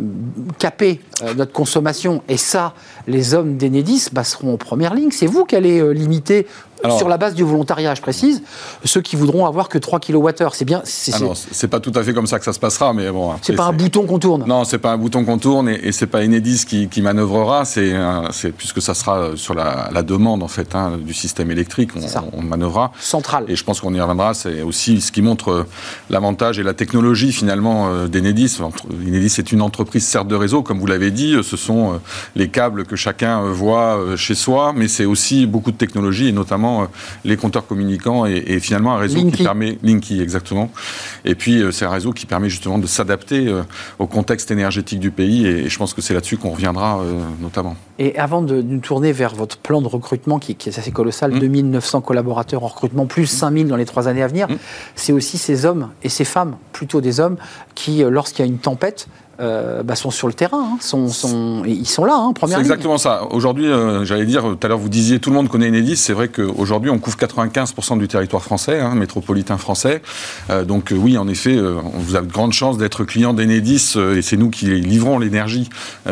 caper 0.59 1.01
notre 1.35 1.51
consommation, 1.51 2.21
et 2.27 2.37
ça, 2.37 2.73
les 3.07 3.33
hommes 3.33 3.57
d'Enedis 3.57 4.09
bah, 4.11 4.23
seront 4.23 4.53
en 4.53 4.57
première 4.57 4.93
ligne. 4.93 5.11
C'est 5.11 5.27
vous 5.27 5.45
qui 5.45 5.55
allez 5.55 5.93
limiter 5.93 6.47
sur 6.97 7.09
la 7.09 7.17
base 7.17 7.33
du 7.33 7.43
volontariat, 7.43 7.95
je 7.95 8.01
précise, 8.01 8.41
ceux 8.83 9.01
qui 9.01 9.15
voudront 9.15 9.45
avoir 9.45 9.69
que 9.69 9.77
3 9.77 9.99
kWh. 9.99 10.29
C'est 10.53 10.65
bien. 10.65 10.81
Ah 11.13 11.19
non, 11.19 11.33
c'est 11.35 11.67
pas 11.67 11.79
tout 11.79 11.91
à 11.95 12.03
fait 12.03 12.13
comme 12.13 12.27
ça 12.27 12.39
que 12.39 12.45
ça 12.45 12.53
se 12.53 12.59
passera, 12.59 12.93
mais 12.93 13.09
bon. 13.09 13.33
C'est 13.41 13.55
pas 13.55 13.65
un 13.65 13.73
bouton 13.73 14.05
qu'on 14.05 14.19
tourne. 14.19 14.43
Non, 14.47 14.63
c'est 14.63 14.77
pas 14.77 14.91
un 14.91 14.97
bouton 14.97 15.25
qu'on 15.25 15.37
tourne 15.37 15.69
et, 15.69 15.79
et 15.83 15.91
c'est 15.91 16.07
pas 16.07 16.23
Enedis 16.23 16.65
qui, 16.65 16.87
qui 16.87 17.01
manœuvrera. 17.01 17.65
C'est 17.65 17.93
puisque 18.57 18.81
ça 18.81 18.93
sera 18.93 19.35
sur 19.35 19.53
la, 19.53 20.03
demande 20.03 20.43
en 20.43 20.47
fait 20.47 20.75
hein, 20.75 20.97
du 20.97 21.13
système 21.13 21.49
électrique, 21.49 21.91
on, 21.95 22.39
on, 22.39 22.41
manœuvrera. 22.41 22.91
Central. 22.99 23.45
Et 23.47 23.55
je 23.55 23.63
pense 23.63 23.79
qu'on 23.79 23.93
y 23.93 24.01
reviendra. 24.01 24.33
C'est 24.33 24.61
aussi 24.61 24.99
ce 24.99 25.11
qui 25.11 25.21
montre 25.21 25.49
euh, 25.49 25.67
l'avantage 26.09 26.59
et 26.59 26.63
la 26.63 26.73
technologie 26.73 27.31
finalement 27.31 27.87
euh, 27.87 28.07
d'Enedis. 28.07 28.57
Enedis 28.61 29.35
est 29.37 29.51
une 29.51 29.61
entreprise 29.61 30.05
certes 30.05 30.27
de 30.27 30.35
réseau, 30.35 30.61
comme 30.61 30.79
vous 30.79 30.85
l'avez 30.85 31.11
dit. 31.11 31.37
Ce 31.41 31.55
sont 31.55 31.93
euh, 31.93 31.97
les 32.35 32.49
câbles 32.49 32.85
que 32.85 32.95
chacun 32.95 33.41
voit 33.43 33.97
chez 34.17 34.35
soi, 34.35 34.73
mais 34.75 34.87
c'est 34.87 35.05
aussi 35.05 35.45
beaucoup 35.45 35.71
de 35.71 35.77
technologie 35.77 36.27
et 36.27 36.31
notamment 36.31 36.72
euh, 36.81 36.85
les 37.23 37.37
compteurs 37.37 37.67
communicants 37.67 38.25
et, 38.25 38.59
finalement 38.59 38.95
un 38.95 38.97
réseau 38.97 39.25
qui 39.29 39.43
permet 39.43 39.77
Linky 39.83 40.21
exactement. 40.21 40.71
Et 41.25 41.35
puis 41.35 41.61
euh, 41.61 41.71
c'est 41.71 41.85
un 41.85 41.89
réseau 41.89 42.11
qui 42.11 42.25
permet 42.25 42.49
justement 42.49 42.79
de 42.79 42.87
s'adapter 42.87 43.47
euh, 43.47 43.63
au 43.99 44.07
contexte 44.07 44.51
énergétique 44.51 44.99
du 44.99 45.11
pays 45.11 45.45
et, 45.45 45.69
je 45.69 45.77
pense 45.77 45.93
que 45.93 46.01
c'est 46.01 46.13
là-dessus 46.13 46.37
qu'on 46.37 46.51
reviendra 46.51 47.01
notamment. 47.41 47.75
Et 47.99 48.17
avant 48.17 48.41
de 48.41 48.61
nous 48.61 48.79
tourner 48.79 49.11
vers 49.11 49.35
votre 49.35 49.57
plan 49.57 49.81
de 49.81 49.87
recrutement 49.87 50.39
qui, 50.39 50.51
est 50.51 50.77
assez 50.77 50.91
colossal, 50.91 51.37
2900 51.39 51.99
mmh. 51.99 52.01
collaborateurs 52.01 52.63
en 52.63 52.67
recrutement, 52.67 53.05
plus 53.05 53.25
5000 53.25 53.65
mmh. 53.65 53.69
dans 53.69 53.75
les 53.75 53.85
trois 53.85 54.07
années 54.07 54.23
à 54.23 54.27
venir, 54.27 54.49
mmh. 54.49 54.57
c'est 54.95 55.13
aussi 55.13 55.37
ces 55.37 55.65
hommes 55.65 55.89
et 56.03 56.09
ces 56.09 56.25
femmes, 56.25 56.57
plutôt 56.71 57.01
des 57.01 57.19
hommes, 57.19 57.37
qui, 57.75 58.03
lorsqu'il 58.03 58.45
y 58.45 58.47
a 58.47 58.51
une 58.51 58.59
tempête, 58.59 59.07
euh, 59.43 59.83
bah, 59.83 59.95
sont 59.95 60.09
sur 60.09 60.27
le 60.27 60.33
terrain, 60.33 60.73
hein, 60.73 60.77
sont, 60.79 61.09
sont, 61.09 61.63
ils 61.65 61.87
sont 61.87 62.05
là, 62.05 62.15
hein, 62.15 62.31
première 62.33 62.57
C'est 62.57 62.61
exactement 62.61 62.97
ça. 62.97 63.23
Aujourd'hui, 63.31 63.67
euh, 63.67 64.05
j'allais 64.05 64.25
dire, 64.25 64.43
tout 64.43 64.57
à 64.61 64.67
l'heure 64.67 64.77
vous 64.77 64.89
disiez 64.89 65.19
tout 65.19 65.31
le 65.31 65.35
monde 65.35 65.49
connaît 65.49 65.67
Enedis, 65.67 65.97
c'est 65.97 66.13
vrai 66.13 66.29
qu'aujourd'hui 66.29 66.89
on 66.89 66.97
couvre 66.97 67.17
95% 67.17 67.97
du 67.97 68.07
territoire 68.07 68.41
français, 68.41 68.79
hein, 68.79 68.95
métropolitain 68.95 69.57
français. 69.57 70.01
Euh, 70.49 70.63
donc 70.63 70.93
oui, 70.95 71.17
en 71.17 71.27
effet, 71.27 71.57
vous 71.95 72.15
avez 72.15 72.27
de 72.27 72.31
grandes 72.31 72.53
chances 72.53 72.77
d'être 72.77 73.03
client 73.03 73.33
d'Enedis 73.33 73.95
et 74.15 74.21
c'est 74.21 74.37
nous 74.37 74.49
qui 74.49 74.67
livrons 74.67 75.19
l'énergie 75.19 75.69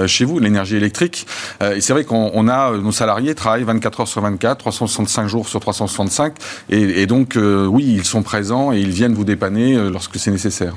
chez 0.07 0.25
vous, 0.25 0.39
l'énergie 0.39 0.75
électrique. 0.75 1.25
et 1.61 1.79
c'est 1.79 1.93
vrai 1.93 2.03
qu'on 2.03 2.47
a, 2.47 2.71
nos 2.77 2.91
salariés 2.91 3.35
travaillent 3.35 3.63
24 3.63 4.01
heures 4.01 4.07
sur 4.07 4.21
24, 4.21 4.57
365 4.57 5.27
jours 5.27 5.47
sur 5.47 5.59
365 5.59 6.33
et, 6.69 7.01
et 7.01 7.07
donc 7.07 7.37
oui, 7.37 7.85
ils 7.97 8.05
sont 8.05 8.23
présents 8.23 8.73
et 8.73 8.79
ils 8.79 8.91
viennent 8.91 9.13
vous 9.13 9.23
dépanner 9.23 9.75
lorsque 9.89 10.17
c'est 10.17 10.31
nécessaire. 10.31 10.73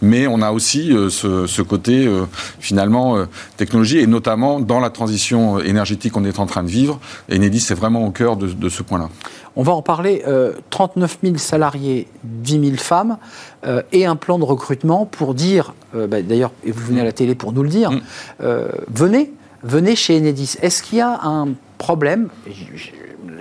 Mais 0.00 0.26
on 0.26 0.40
a 0.42 0.52
aussi 0.52 0.92
ce, 1.10 1.46
ce, 1.46 1.62
côté 1.62 1.97
finalement 2.60 3.26
technologie 3.56 3.98
et 3.98 4.06
notamment 4.06 4.60
dans 4.60 4.80
la 4.80 4.90
transition 4.90 5.60
énergétique 5.60 6.12
qu'on 6.12 6.24
est 6.24 6.38
en 6.38 6.46
train 6.46 6.62
de 6.62 6.68
vivre. 6.68 7.00
Enedis 7.32 7.66
est 7.70 7.74
vraiment 7.74 8.06
au 8.06 8.10
cœur 8.10 8.36
de, 8.36 8.48
de 8.48 8.68
ce 8.68 8.82
point-là. 8.82 9.08
On 9.56 9.62
va 9.62 9.72
en 9.72 9.82
parler. 9.82 10.22
39 10.70 11.18
000 11.22 11.36
salariés, 11.38 12.06
10 12.24 12.60
000 12.60 12.76
femmes, 12.76 13.18
euh, 13.64 13.82
et 13.92 14.06
un 14.06 14.16
plan 14.16 14.38
de 14.38 14.44
recrutement 14.44 15.04
pour 15.04 15.34
dire, 15.34 15.74
euh, 15.94 16.06
bah, 16.06 16.22
d'ailleurs, 16.22 16.52
et 16.64 16.70
vous 16.70 16.86
venez 16.86 17.00
à 17.00 17.04
la 17.04 17.12
télé 17.12 17.34
pour 17.34 17.52
nous 17.52 17.62
le 17.62 17.68
dire, 17.68 17.90
mm. 17.90 18.00
euh, 18.42 18.68
venez, 18.88 19.32
venez 19.64 19.96
chez 19.96 20.16
Enedis. 20.16 20.56
Est-ce 20.62 20.82
qu'il 20.82 20.98
y 20.98 21.00
a 21.00 21.20
un 21.22 21.48
problème 21.76 22.28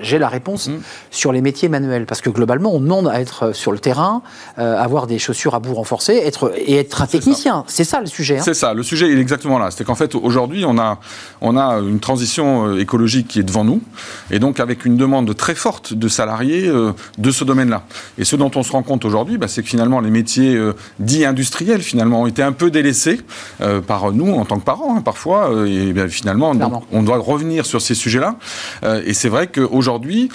j'ai 0.01 0.19
la 0.19 0.27
réponse 0.27 0.67
mmh. 0.67 0.77
sur 1.11 1.31
les 1.31 1.41
métiers 1.41 1.69
manuels. 1.69 2.05
Parce 2.05 2.21
que 2.21 2.29
globalement, 2.29 2.73
on 2.73 2.79
demande 2.79 3.07
à 3.07 3.19
être 3.19 3.53
sur 3.53 3.71
le 3.71 3.79
terrain, 3.79 4.21
euh, 4.59 4.77
avoir 4.77 5.07
des 5.07 5.19
chaussures 5.19 5.55
à 5.55 5.59
bout 5.59 5.73
renforcées 5.73 6.15
être, 6.23 6.53
et 6.57 6.77
être 6.77 7.01
un 7.01 7.07
technicien. 7.07 7.63
C'est 7.67 7.83
ça. 7.83 7.99
le 7.99 8.07
sujet. 8.07 8.37
Hein. 8.37 8.43
C'est 8.43 8.53
ça. 8.53 8.73
Le 8.73 8.83
sujet 8.83 9.09
est 9.09 9.17
exactement 9.17 9.59
là. 9.59 9.71
C'est 9.71 9.83
qu'en 9.83 9.95
fait, 9.95 10.15
aujourd'hui, 10.15 10.65
on 10.65 10.77
a, 10.77 10.99
on 11.41 11.57
a 11.57 11.79
une 11.79 11.99
transition 11.99 12.67
euh, 12.67 12.79
écologique 12.79 13.27
qui 13.27 13.39
est 13.39 13.43
devant 13.43 13.63
nous. 13.63 13.81
Et 14.31 14.39
donc, 14.39 14.59
avec 14.59 14.85
une 14.85 14.97
demande 14.97 15.35
très 15.35 15.55
forte 15.55 15.93
de 15.93 16.07
salariés 16.07 16.67
euh, 16.67 16.93
de 17.17 17.31
ce 17.31 17.43
domaine-là. 17.43 17.83
Et 18.17 18.25
ce 18.25 18.35
dont 18.35 18.51
on 18.55 18.63
se 18.63 18.71
rend 18.71 18.83
compte 18.83 19.05
aujourd'hui, 19.05 19.37
bah, 19.37 19.47
c'est 19.47 19.63
que 19.63 19.69
finalement, 19.69 19.99
les 19.99 20.11
métiers 20.11 20.59
dits 20.99 21.25
industriels, 21.25 21.81
finalement, 21.81 22.21
ont 22.21 22.27
été 22.27 22.41
un 22.41 22.51
peu 22.51 22.71
délaissés 22.71 23.21
par 23.87 24.11
nous 24.11 24.33
en 24.33 24.45
tant 24.45 24.59
que 24.59 24.65
parents, 24.65 24.95
hein, 24.97 25.01
parfois. 25.01 25.51
et 25.67 25.93
bien, 25.93 26.07
finalement, 26.07 26.53
on 26.91 27.03
doit 27.03 27.17
revenir 27.17 27.65
sur 27.65 27.81
ces 27.81 27.95
sujets-là. 27.95 28.35
et 29.05 29.13
c'est 29.13 29.29
vrai 29.29 29.47
qu'aujourd'hui, 29.47 29.76
aujourd'hui, 29.77 30.29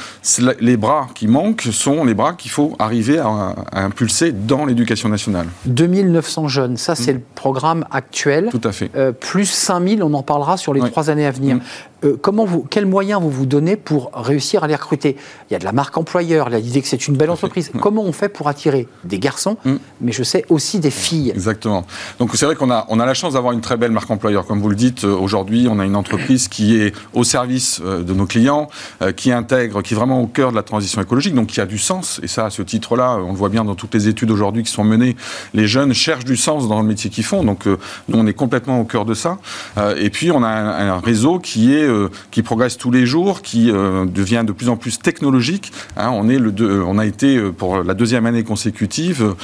les 0.60 0.76
bras 0.76 1.08
qui 1.14 1.26
manquent 1.26 1.68
sont 1.72 2.04
les 2.04 2.14
bras 2.14 2.34
qu'il 2.34 2.50
faut 2.50 2.74
arriver 2.78 3.18
à, 3.18 3.54
impulser 3.72 4.32
dans 4.32 4.64
l'éducation 4.64 5.08
nationale. 5.08 5.46
2900 5.66 6.48
jeunes, 6.48 6.76
ça 6.76 6.94
c'est 6.94 7.12
mmh. 7.12 7.16
le 7.16 7.22
programme 7.34 7.84
actuel. 7.90 8.48
Tout 8.50 8.60
à 8.64 8.72
fait. 8.72 8.90
Euh, 8.96 9.12
plus 9.12 9.46
5000, 9.46 10.02
on 10.02 10.14
en 10.14 10.22
parlera 10.22 10.56
sur 10.56 10.72
les 10.72 10.80
trois 10.80 11.10
années 11.10 11.26
à 11.26 11.30
venir. 11.30 11.56
Mmh. 11.56 11.60
Euh, 12.04 12.16
comment 12.20 12.44
vous, 12.44 12.66
quels 12.68 12.86
moyens 12.86 13.20
vous 13.20 13.30
vous 13.30 13.46
donnez 13.46 13.76
pour 13.76 14.10
réussir 14.14 14.64
à 14.64 14.66
les 14.66 14.74
recruter? 14.74 15.16
Il 15.50 15.52
y 15.52 15.56
a 15.56 15.58
de 15.58 15.64
la 15.64 15.72
marque 15.72 15.96
employeur, 15.96 16.48
il 16.48 16.54
a 16.54 16.58
l'idée 16.58 16.82
que 16.82 16.88
c'est 16.88 17.08
une 17.08 17.16
belle 17.16 17.30
entreprise. 17.30 17.70
Comment 17.80 18.02
on 18.02 18.12
fait 18.12 18.28
pour 18.28 18.48
attirer 18.48 18.88
des 19.04 19.18
garçons, 19.18 19.56
mmh. 19.64 19.74
mais 20.00 20.12
je 20.12 20.22
sais 20.22 20.44
aussi 20.48 20.80
des 20.80 20.90
filles? 20.90 21.30
Exactement. 21.30 21.84
Donc 22.18 22.30
c'est 22.34 22.46
vrai 22.46 22.56
qu'on 22.56 22.70
a, 22.70 22.86
on 22.88 23.00
a 23.00 23.06
la 23.06 23.14
chance 23.14 23.34
d'avoir 23.34 23.52
une 23.52 23.60
très 23.60 23.76
belle 23.76 23.92
marque 23.92 24.10
employeur. 24.10 24.46
Comme 24.46 24.60
vous 24.60 24.68
le 24.68 24.76
dites, 24.76 25.04
euh, 25.04 25.14
aujourd'hui, 25.14 25.66
on 25.70 25.78
a 25.78 25.84
une 25.84 25.96
entreprise 25.96 26.48
qui 26.48 26.80
est 26.80 26.94
au 27.14 27.24
service 27.24 27.80
de 27.80 28.14
nos 28.14 28.26
clients, 28.26 28.68
qui 29.16 29.32
intègre, 29.32 29.82
qui 29.82 29.94
est 29.94 29.96
vraiment 29.96 30.20
au 30.20 30.26
cœur 30.26 30.50
de 30.50 30.56
la 30.56 30.62
transition 30.62 31.00
écologique, 31.00 31.34
donc 31.34 31.48
qui 31.48 31.60
a 31.60 31.66
du 31.66 31.78
sens. 31.78 32.20
Et 32.22 32.28
ça, 32.28 32.46
à 32.46 32.50
ce 32.50 32.62
titre-là, 32.62 33.18
on 33.18 33.32
le 33.32 33.38
voit 33.38 33.48
bien 33.48 33.64
dans 33.64 33.74
toutes 33.74 33.94
les 33.94 34.08
études 34.08 34.30
aujourd'hui 34.30 34.62
qui 34.62 34.72
sont 34.72 34.84
menées, 34.84 35.16
les 35.54 35.66
jeunes 35.66 35.92
cherchent 35.92 36.24
du 36.24 36.36
sens 36.36 36.68
dans 36.68 36.80
le 36.80 36.86
métier 36.86 37.10
qu'ils 37.10 37.24
font. 37.24 37.44
Donc 37.44 37.66
euh, 37.66 37.78
nous, 38.08 38.18
on 38.18 38.26
est 38.26 38.32
complètement 38.32 38.80
au 38.80 38.84
cœur 38.84 39.04
de 39.04 39.14
ça. 39.14 39.38
Euh, 39.78 39.94
et 39.96 40.10
puis, 40.10 40.30
on 40.30 40.42
a 40.42 40.48
un, 40.48 40.98
réseau 40.98 41.38
qui 41.38 41.74
est 41.74 41.88
euh, 41.92 42.10
qui 42.30 42.42
progresse 42.42 42.78
tous 42.78 42.90
les 42.90 43.06
jours, 43.06 43.42
qui 43.42 43.70
devient 43.70 44.44
de 44.46 44.52
plus 44.52 44.68
en 44.68 44.76
plus 44.76 44.98
technologique. 44.98 45.72
Hein. 45.96 46.10
on 46.12 46.28
est 46.28 46.38
le 46.38 46.52
on 46.84 46.98
a 46.98 47.06
été 47.06 47.40
pour 47.52 47.82
la 47.82 47.94
deuxième 47.94 48.26
année 48.26 48.44
consécutive 48.44 49.34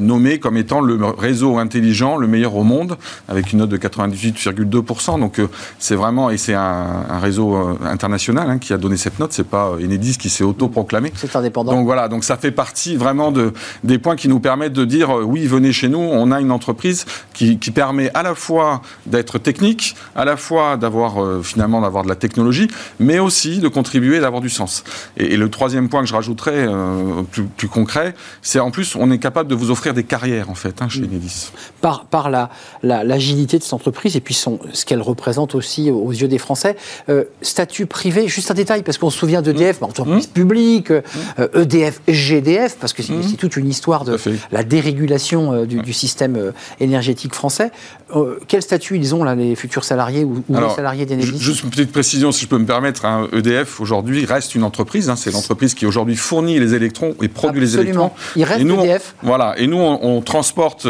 nommé 0.00 0.38
comme 0.38 0.56
étant 0.56 0.80
le 0.80 0.96
réseau 1.04 1.58
intelligent 1.58 2.16
le 2.16 2.26
meilleur 2.26 2.56
au 2.56 2.64
monde, 2.64 2.96
avec 3.28 3.52
une 3.52 3.60
note 3.60 3.70
de 3.70 3.76
98,2%. 3.76 5.20
Donc 5.20 5.40
c'est 5.78 5.94
vraiment 5.94 6.30
et 6.30 6.36
c'est 6.36 6.54
un, 6.54 7.04
un, 7.08 7.18
réseau 7.18 7.78
international 7.84 8.50
hein, 8.50 8.58
qui 8.58 8.72
a 8.72 8.78
donné 8.78 8.96
cette 8.96 9.18
note. 9.18 9.32
C'est 9.32 9.48
pas 9.48 9.72
Enedis 9.72 10.18
qui 10.18 10.30
s'est 10.30 10.44
autoproclamé. 10.44 11.12
C'est 11.14 11.34
indépendant. 11.36 11.72
Donc 11.72 11.84
voilà, 11.84 12.08
donc 12.08 12.24
ça 12.24 12.36
fait 12.36 12.50
partie 12.50 12.96
vraiment 12.96 13.32
de, 13.32 13.52
des 13.84 13.98
points 13.98 14.16
qui 14.16 14.28
nous 14.28 14.40
permettent 14.40 14.72
de 14.72 14.84
dire 14.84 15.16
euh, 15.16 15.22
oui, 15.22 15.46
venez 15.46 15.72
chez 15.72 15.88
nous, 15.88 15.98
on 15.98 16.30
a 16.30 16.40
une 16.40 16.50
entreprise 16.50 17.04
qui, 17.32 17.58
qui 17.58 17.70
permet 17.70 18.10
à 18.14 18.22
la 18.22 18.34
fois 18.34 18.82
d'être 19.06 19.38
technique, 19.38 19.96
à 20.14 20.24
la 20.24 20.36
fois 20.36 20.76
d'avoir 20.76 21.22
euh, 21.22 21.42
finalement 21.42 21.80
d'avoir 21.80 21.95
de 22.04 22.08
la 22.08 22.16
technologie, 22.16 22.68
mais 22.98 23.18
aussi 23.18 23.58
de 23.58 23.68
contribuer, 23.68 24.20
d'avoir 24.20 24.40
du 24.40 24.50
sens. 24.50 24.84
Et, 25.16 25.36
le 25.36 25.50
troisième 25.50 25.88
point 25.88 26.00
que 26.00 26.08
je 26.08 26.14
rajouterais, 26.14 26.66
euh, 26.66 27.22
plus, 27.30 27.44
plus, 27.44 27.68
concret, 27.68 28.14
c'est 28.40 28.58
en 28.58 28.70
plus 28.70 28.96
on 28.96 29.10
est 29.10 29.18
capable 29.18 29.50
de 29.50 29.54
vous 29.54 29.70
offrir 29.70 29.92
des 29.92 30.04
carrières 30.04 30.48
en 30.48 30.54
fait 30.54 30.80
hein, 30.80 30.88
chez 30.88 31.00
mm. 31.00 31.04
Enedis. 31.04 31.50
Par, 31.80 32.06
par 32.06 32.30
la, 32.30 32.50
l'agilité 32.82 33.58
de 33.58 33.62
cette 33.62 33.74
entreprise 33.74 34.16
et 34.16 34.20
puis 34.20 34.34
son, 34.34 34.58
ce 34.72 34.84
qu'elle 34.84 35.02
représente 35.02 35.54
aussi 35.54 35.90
aux 35.90 36.10
yeux 36.10 36.28
des 36.28 36.38
Français. 36.38 36.76
statut 37.42 37.86
privé, 37.86 38.28
juste 38.28 38.50
un 38.50 38.54
détail 38.54 38.82
parce 38.82 38.98
qu'on 38.98 39.10
se 39.10 39.18
souvient 39.18 39.42
d'EDF 39.42 39.56
EDF, 39.56 39.82
entreprise 39.82 40.28
mmh. 40.28 40.32
publique, 40.32 40.90
EDF, 40.90 42.00
euh, 42.08 42.12
e 42.12 42.12
GDF, 42.12 42.76
parce 42.76 42.92
que 42.92 43.02
c'est 43.02 43.12
mmh. 43.12 43.36
toute 43.36 43.56
une 43.56 43.68
histoire 43.68 44.04
de 44.04 44.18
la 44.52 44.64
dérégulation 44.64 45.52
euh, 45.52 45.66
du, 45.66 45.92
système 45.92 46.36
euh, 46.36 46.52
énergétique 46.80 47.34
français. 47.34 47.70
quel 48.48 48.62
statut 48.62 48.96
ils 48.96 49.14
ont, 49.14 49.24
là, 49.24 49.34
les 49.34 49.56
futurs 49.56 49.84
salariés 49.84 50.24
ou, 50.24 50.42
les 50.48 50.70
salariés 50.74 51.06
d'Enedis? 51.06 51.38
Juste 51.38 51.64
une 51.64 51.70
petite 51.70 51.85
précision, 51.92 52.32
si 52.32 52.44
je 52.44 52.48
peux 52.48 52.58
me 52.58 52.66
permettre. 52.66 53.04
EDF, 53.32 53.68
hein. 53.68 53.78
e 53.78 53.82
aujourd'hui, 53.82 54.24
reste 54.24 54.54
une 54.54 54.64
entreprise. 54.64 55.10
Hein. 55.10 55.16
c'est 55.16 55.30
l'entreprise 55.30 55.74
qui, 55.74 55.86
aujourd'hui, 55.86 56.16
fournit 56.16 56.58
les 56.58 56.74
électrons 56.74 57.14
et 57.22 57.28
produit 57.28 57.60
les 57.60 57.78
électrons. 57.78 58.10
Il 58.36 58.44
reste 58.44 58.60
EDF. 58.62 59.14
voilà. 59.22 59.58
Et 59.58 59.66
nous, 59.66 59.78
on, 59.78 60.20
transporte 60.22 60.88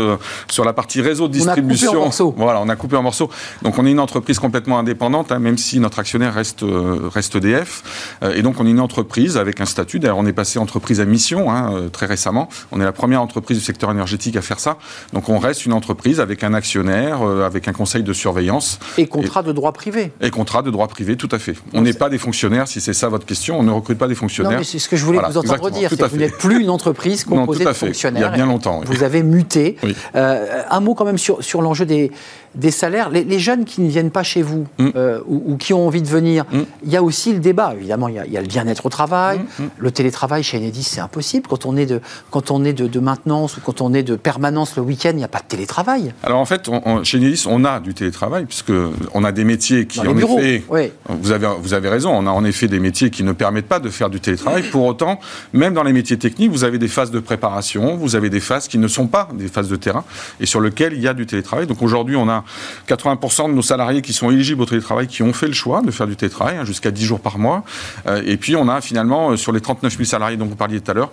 sur 0.51 0.65
la 0.65 0.73
partie 0.73 1.01
réseau 1.01 1.29
de 1.29 1.33
distribution. 1.33 1.91
On 1.91 1.93
a 1.93 1.95
coupé 1.95 1.99
en 1.99 2.05
morceaux. 2.05 2.35
Voilà, 2.37 2.61
on 2.63 2.69
a 2.69 2.77
coupé 2.77 2.97
en 2.97 3.03
morceaux. 3.03 3.31
Donc, 3.63 3.79
on 3.79 3.85
est 3.87 3.91
une 3.91 4.01
entreprise 4.01 4.39
complètement 4.39 4.79
indépendante, 4.79 5.33
hein, 5.33 5.39
même 5.39 5.59
si 5.59 5.79
notre 5.81 5.99
actionnaire 5.99 6.35
reste, 6.35 6.65
reste 7.13 7.37
EDF. 7.37 8.17
et 8.35 8.43
donc, 8.43 8.61
on 8.61 8.67
est 8.67 8.71
une 8.71 8.81
entreprise 8.81 9.37
avec 9.37 9.61
un 9.61 9.67
statut. 9.67 9.99
D'ailleurs, 9.99 10.19
on 10.19 10.27
est 10.27 10.33
passé 10.33 10.59
entreprise 10.59 11.01
à 11.01 11.05
mission 11.05 11.51
hein, 11.51 11.73
euh, 11.75 11.89
très 11.89 12.07
récemment. 12.07 12.49
On 12.71 12.81
est 12.81 12.85
la 12.85 12.93
première 12.93 13.23
entreprise 13.23 13.59
du 13.59 13.65
secteur 13.65 13.91
énergétique 13.91 14.37
à 14.37 14.43
faire 14.43 14.61
ça. 14.61 14.77
Donc, 15.13 15.29
on 15.29 15.39
reste 15.39 15.67
une 15.67 15.73
entreprise 15.73 16.21
avec 16.21 16.45
un 16.45 16.55
actionnaire, 16.55 17.27
euh, 17.27 17.45
avec 17.45 17.69
un 17.69 17.73
conseil 17.73 18.03
de 18.03 18.13
surveillance. 18.13 18.79
Et 18.99 19.07
contrat 19.07 19.43
de 19.43 19.53
droit 19.53 19.73
privé. 19.73 20.13
Et 20.21 20.31
contrat 20.31 20.63
de 20.63 20.71
droit 20.71 20.76
privé, 20.87 21.17
tout 21.17 21.29
à 21.33 21.39
fait. 21.39 21.55
On 21.73 21.83
n'est 21.83 21.93
pas 21.93 22.09
des 22.09 22.19
fonctionnaires, 22.19 22.69
si 22.69 22.81
c'est 22.81 22.93
ça 22.93 23.09
votre 23.09 23.27
question. 23.27 23.59
On 23.59 23.63
ne 23.63 23.71
recrute 23.71 23.99
pas 23.99 24.09
des 24.09 24.15
fonctionnaires. 24.15 24.53
Non, 24.53 24.59
mais 24.59 24.65
c'est 24.65 24.79
ce 24.79 24.89
que 24.89 24.97
je 24.97 25.05
voulais 25.05 25.19
vous 25.19 25.39
entendre 25.39 25.71
dire. 25.71 25.91
vous 26.11 26.17
n'êtes 26.17 26.39
plus 26.39 26.61
une 26.61 26.71
entreprise 26.71 27.25
composée 27.25 27.65
de 27.65 27.73
fonctionnaires. 27.73 28.21
Il 28.21 28.25
y 28.25 28.29
a 28.29 28.37
bien 28.37 28.47
longtemps. 28.47 28.83
Vous 28.85 29.03
avez 29.03 29.23
muté. 29.23 29.77
Euh, 30.15 30.63
un 30.69 30.81
mot 30.81 30.95
quand 30.95 31.05
même 31.05 31.19
sur, 31.19 31.43
sur 31.43 31.63
l'enjeu 31.63 31.87
des 31.87 32.11
des 32.57 32.71
salaires. 32.71 33.11
Les, 33.11 33.39
jeunes 33.39 33.65
qui 33.65 33.83
ne 33.83 33.89
viennent 33.89 34.11
pas 34.11 34.23
chez 34.23 34.43
vous 34.43 34.67
mm. 34.79 34.89
euh, 34.97 35.21
ou, 35.27 35.57
qui 35.57 35.75
ont 35.75 35.87
envie 35.87 36.03
de 36.03 36.09
venir, 36.09 36.45
mm. 36.51 36.61
il 36.85 36.91
y 36.91 36.97
a 36.97 37.03
aussi 37.03 37.33
le 37.33 37.39
débat. 37.39 37.75
Évidemment, 37.77 38.09
il 38.09 38.15
y 38.15 38.37
a, 38.37 38.41
le 38.41 38.47
bien-être 38.47 38.87
au 38.87 38.89
travail. 38.89 39.41
Mm, 39.59 39.65
le 39.79 39.91
télétravail 39.91 40.43
chez 40.43 40.57
Enedis, 40.57 40.83
c'est 40.83 41.01
impossible. 41.01 41.47
Quand 41.49 41.67
on 41.67 41.77
est, 41.77 41.87
de, 41.87 42.01
quand 42.31 42.51
on 42.51 42.65
est 42.65 42.73
de, 42.73 42.99
maintenance 42.99 43.59
ou 43.59 43.61
quand 43.61 43.83
on 43.83 43.93
est 43.93 44.03
de 44.03 44.17
permanence 44.17 44.77
le 44.77 44.83
week-end, 44.83 45.11
il 45.13 45.17
n'y 45.17 45.25
a 45.25 45.29
pas 45.29 45.41
de 45.41 45.45
télétravail. 45.45 46.13
Alors 46.23 46.41
en 46.41 46.47
fait, 46.47 46.69
chez 47.03 47.19
Enedis, 47.19 47.45
on 47.47 47.65
a 47.65 47.79
du 47.79 47.95
télétravail 47.95 48.47
puisque 48.47 48.73
on 49.13 49.23
a 49.23 49.33
des 49.33 49.45
métiers 49.45 49.87
qui, 49.87 50.01
en 50.01 50.17
effet, 50.17 50.65
vous, 51.09 51.31
avez, 51.31 51.49
vous 51.61 51.75
avez 51.75 51.89
raison, 51.89 52.11
on 52.11 52.27
a 52.27 52.31
en 52.31 52.45
effet 52.45 52.69
des 52.69 52.81
métiers 52.81 53.11
qui 53.11 53.23
ne 53.23 53.33
permettent 53.33 53.69
pas 53.69 53.81
de 53.81 53.91
faire 53.91 54.09
du 54.09 54.19
télétravail. 54.21 54.63
Pour 54.71 54.87
autant, 54.87 55.21
même 55.53 55.75
dans 55.75 55.83
les 55.83 55.93
métiers 55.93 56.19
techniques, 56.19 56.51
vous 56.51 56.65
avez 56.65 56.79
des 56.79 56.89
phases 56.89 57.11
de 57.11 57.21
préparation, 57.21 57.97
vous 57.97 58.17
avez 58.17 58.31
des 58.31 58.41
phases 58.41 58.67
qui 58.67 58.79
ne 58.79 58.89
sont 58.89 59.07
pas 59.07 59.29
des 59.35 59.49
phases 59.49 59.69
de 59.69 59.77
terrain 59.77 60.05
et 60.41 60.47
sur 60.47 60.61
lesquelles 60.61 60.95
il 60.95 61.01
y 61.01 61.09
a 61.09 61.15
du 61.15 61.27
télétravail. 61.27 61.67
Donc 61.67 61.83
aujourd'hui, 61.83 62.17
on 62.17 62.29
a 62.29 62.46
80% 62.89 63.49
de 63.49 63.55
nos 63.55 63.63
salariés 63.63 64.03
qui 64.03 64.13
sont 64.13 64.31
éligibles 64.31 64.63
au 64.63 64.67
télétravail 64.67 65.07
qui 65.07 65.23
ont 65.23 65.33
fait 65.33 65.47
le 65.47 65.53
choix 65.53 65.83
de 65.83 65.91
faire 65.91 66.07
du 66.07 66.17
télétravail, 66.17 66.57
hein, 66.57 66.65
jusqu'à 66.65 66.91
10 66.91 67.05
jours 67.05 67.21
par 67.21 67.39
mois. 67.39 67.65
Euh, 68.07 68.23
et 68.25 68.37
puis 68.37 68.57
on 68.57 68.69
a 68.69 68.81
finalement, 68.81 69.31
euh, 69.31 69.37
sur 69.37 69.53
les 69.53 69.61
39 69.61 69.93
000 69.93 70.05
salariés 70.05 70.37
dont 70.37 70.47
vous 70.47 70.57
parliez 70.57 70.81
tout 70.81 70.91
à 70.91 70.95
l'heure, 70.95 71.11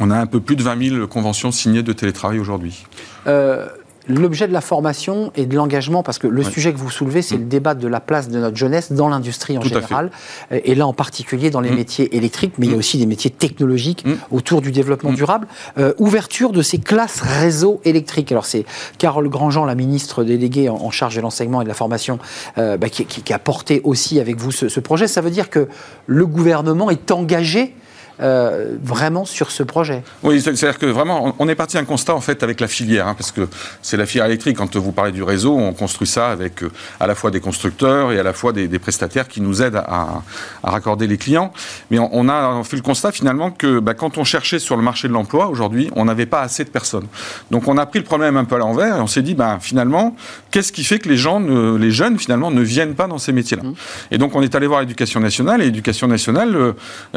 on 0.00 0.10
a 0.10 0.16
un 0.16 0.26
peu 0.26 0.40
plus 0.40 0.56
de 0.56 0.62
20 0.62 0.88
000 0.96 1.06
conventions 1.06 1.52
signées 1.52 1.82
de 1.82 1.92
télétravail 1.92 2.38
aujourd'hui. 2.38 2.84
Euh, 3.26 3.68
l'objet 4.08 4.48
de 4.48 4.52
la 4.52 4.60
formation 4.60 5.32
et 5.36 5.46
de 5.46 5.56
l'engagement, 5.56 6.02
parce 6.02 6.18
que 6.18 6.26
le 6.26 6.42
sujet 6.42 6.72
que 6.72 6.78
vous 6.78 6.90
soulevez, 6.90 7.22
c'est 7.22 7.36
mm. 7.36 7.40
le 7.40 7.44
débat 7.46 7.74
de 7.74 7.88
la 7.88 8.00
place 8.00 8.28
de 8.28 8.38
notre 8.38 8.56
jeunesse 8.56 8.92
dans 8.92 9.08
l'industrie 9.08 9.58
en 9.58 9.62
général, 9.62 10.10
et 10.50 10.74
là 10.74 10.86
en 10.86 10.92
particulier 10.92 11.50
dans 11.50 11.60
les 11.60 11.70
mm. 11.70 11.76
métiers 11.76 12.16
électriques, 12.16 12.54
mais 12.58 12.66
il 12.66 12.70
y 12.70 12.72
a 12.72 12.76
mm. 12.76 12.78
aussi 12.78 12.98
des 12.98 13.06
métiers 13.06 13.30
technologiques 13.30 14.04
autour 14.30 14.60
du 14.60 14.72
développement 14.72 15.12
durable. 15.12 15.46
Euh, 15.78 15.92
ouverture 15.98 16.52
de 16.52 16.62
ces 16.62 16.78
classes 16.78 17.20
réseau 17.20 17.80
électriques. 17.84 18.30
Alors 18.32 18.46
c'est 18.46 18.64
Carole 18.98 19.28
Grandjean, 19.28 19.64
la 19.64 19.74
ministre 19.74 20.24
déléguée 20.24 20.68
en, 20.68 20.90
charge 20.90 21.16
de 21.16 21.20
l'enseignement 21.20 21.60
et 21.60 21.64
de 21.64 21.68
la 21.68 21.74
formation, 21.74 22.18
euh, 22.58 22.76
bah, 22.76 22.88
qui, 22.88 23.32
a 23.32 23.38
porté 23.38 23.80
aussi 23.84 24.20
avec 24.20 24.36
vous 24.36 24.52
ce, 24.52 24.68
ce 24.68 24.80
projet. 24.80 25.08
Ça 25.08 25.20
veut 25.20 25.30
dire 25.30 25.50
que 25.50 25.68
le 26.06 26.26
gouvernement 26.26 26.90
est 26.90 27.10
engagé 27.10 27.74
euh, 28.20 28.76
vraiment 28.82 29.24
sur 29.24 29.50
ce 29.50 29.62
projet. 29.62 30.02
Oui, 30.22 30.40
c'est-à-dire 30.40 30.78
que 30.78 30.86
vraiment, 30.86 31.34
on 31.38 31.48
est 31.48 31.54
parti 31.54 31.76
d'un 31.76 31.84
constat 31.84 32.14
en 32.14 32.20
fait 32.20 32.42
avec 32.42 32.60
la 32.60 32.68
filière, 32.68 33.08
hein, 33.08 33.14
parce 33.14 33.32
que 33.32 33.48
c'est 33.82 33.96
la 33.96 34.06
filière 34.06 34.26
électrique. 34.26 34.56
Quand 34.56 34.76
vous 34.76 34.92
parlez 34.92 35.12
du 35.12 35.22
réseau, 35.22 35.56
on 35.56 35.72
construit 35.72 36.06
ça 36.06 36.28
avec 36.28 36.62
euh, 36.62 36.70
à 37.00 37.06
la 37.06 37.14
fois 37.14 37.30
des 37.30 37.40
constructeurs 37.40 38.12
et 38.12 38.18
à 38.18 38.22
la 38.22 38.32
fois 38.32 38.52
des, 38.52 38.68
prestataires 38.78 39.28
qui 39.28 39.40
nous 39.40 39.62
aident 39.62 39.82
à, 39.86 40.22
raccorder 40.62 41.06
les 41.06 41.16
clients. 41.16 41.52
Mais 41.90 41.98
on, 41.98 42.28
a 42.28 42.62
fait 42.64 42.76
le 42.76 42.82
constat 42.82 43.12
finalement 43.12 43.50
que 43.50 43.78
bah, 43.78 43.94
quand 43.94 44.18
on 44.18 44.24
cherchait 44.24 44.58
sur 44.58 44.76
le 44.76 44.82
marché 44.82 45.08
de 45.08 45.12
l'emploi 45.12 45.48
aujourd'hui, 45.48 45.90
on 45.96 46.04
n'avait 46.04 46.26
pas 46.26 46.42
assez 46.42 46.64
de 46.64 46.70
personnes. 46.70 47.06
Donc 47.50 47.66
on 47.68 47.78
a 47.78 47.86
pris 47.86 47.98
le 47.98 48.04
problème 48.04 48.36
un 48.36 48.44
peu 48.44 48.56
à 48.56 48.58
l'envers 48.58 48.96
et 48.96 49.00
on 49.00 49.06
s'est 49.06 49.22
dit, 49.22 49.34
bah, 49.34 49.58
finalement, 49.60 50.16
qu'est-ce 50.50 50.72
qui 50.72 50.84
fait 50.84 50.98
que 50.98 51.08
les 51.08 51.16
gens, 51.16 51.40
les 51.40 51.90
jeunes 51.90 52.18
finalement, 52.18 52.50
ne 52.50 52.62
viennent 52.62 52.94
pas 52.94 53.06
dans 53.06 53.18
ces 53.18 53.32
métiers-là? 53.32 53.62
Mmh. 53.64 53.74
Et 54.10 54.18
donc 54.18 54.34
on 54.34 54.42
est 54.42 54.54
allé 54.54 54.66
voir 54.66 54.80
l'éducation 54.80 55.20
nationale 55.20 55.62
et 55.62 55.64
l'éducation 55.64 56.06
nationale 56.06 56.54
euh, 56.54 56.72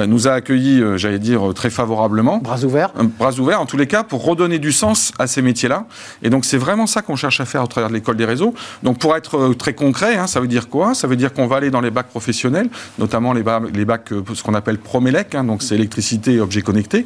nous 0.06 0.28
a 0.28 0.32
accueillis 0.32 0.82
euh, 0.82 0.87
j'allais 0.96 1.20
dire, 1.20 1.54
très 1.54 1.70
favorablement. 1.70 2.38
Bras 2.38 2.64
ouverts 2.64 2.92
Bras 3.20 3.34
ouverts, 3.40 3.62
en 3.62 3.66
tous 3.66 3.78
les 3.78 3.88
cas, 3.88 4.04
pour 4.04 4.24
redonner 4.24 4.60
du 4.60 4.72
sens 4.72 5.12
à 5.20 5.28
ces 5.28 5.42
métiers-là. 5.42 5.86
Et 6.24 6.30
donc, 6.30 6.46
c'est 6.46 6.58
vraiment 6.58 6.88
ça 6.88 7.02
qu'on 7.02 7.16
cherche 7.16 7.42
à 7.42 7.46
faire 7.46 7.64
au 7.64 7.68
travers 7.68 7.90
de 7.90 7.96
l'école 7.96 8.18
des 8.18 8.26
réseaux. 8.26 8.54
Donc, 8.84 9.00
pour 9.00 9.16
être 9.16 9.38
euh, 9.38 9.54
très 9.54 9.74
concret, 9.74 10.16
hein, 10.16 10.28
ça 10.28 10.40
veut 10.40 10.48
dire 10.48 10.70
quoi? 10.70 10.94
Ça 10.94 11.08
veut 11.08 11.16
dire 11.16 11.34
qu'on 11.34 11.48
va 11.48 11.58
aller 11.58 11.72
dans 11.72 11.82
les 11.82 11.92
bacs 11.92 12.08
professionnels, 12.08 12.70
notamment 13.00 13.34
les, 13.34 13.44
bacs, 13.44 13.64
les 13.74 13.86
bacs 13.86 14.12
euh, 14.12 14.24
ce 14.34 14.44
qu'on 14.44 14.54
appelle 14.54 14.78
Promélec, 14.78 15.36
hein, 15.36 15.44
donc 15.44 15.64
c'est 15.64 15.76
électricité 15.76 16.36
et 16.36 16.40
objets 16.40 16.62
connectés. 16.62 17.06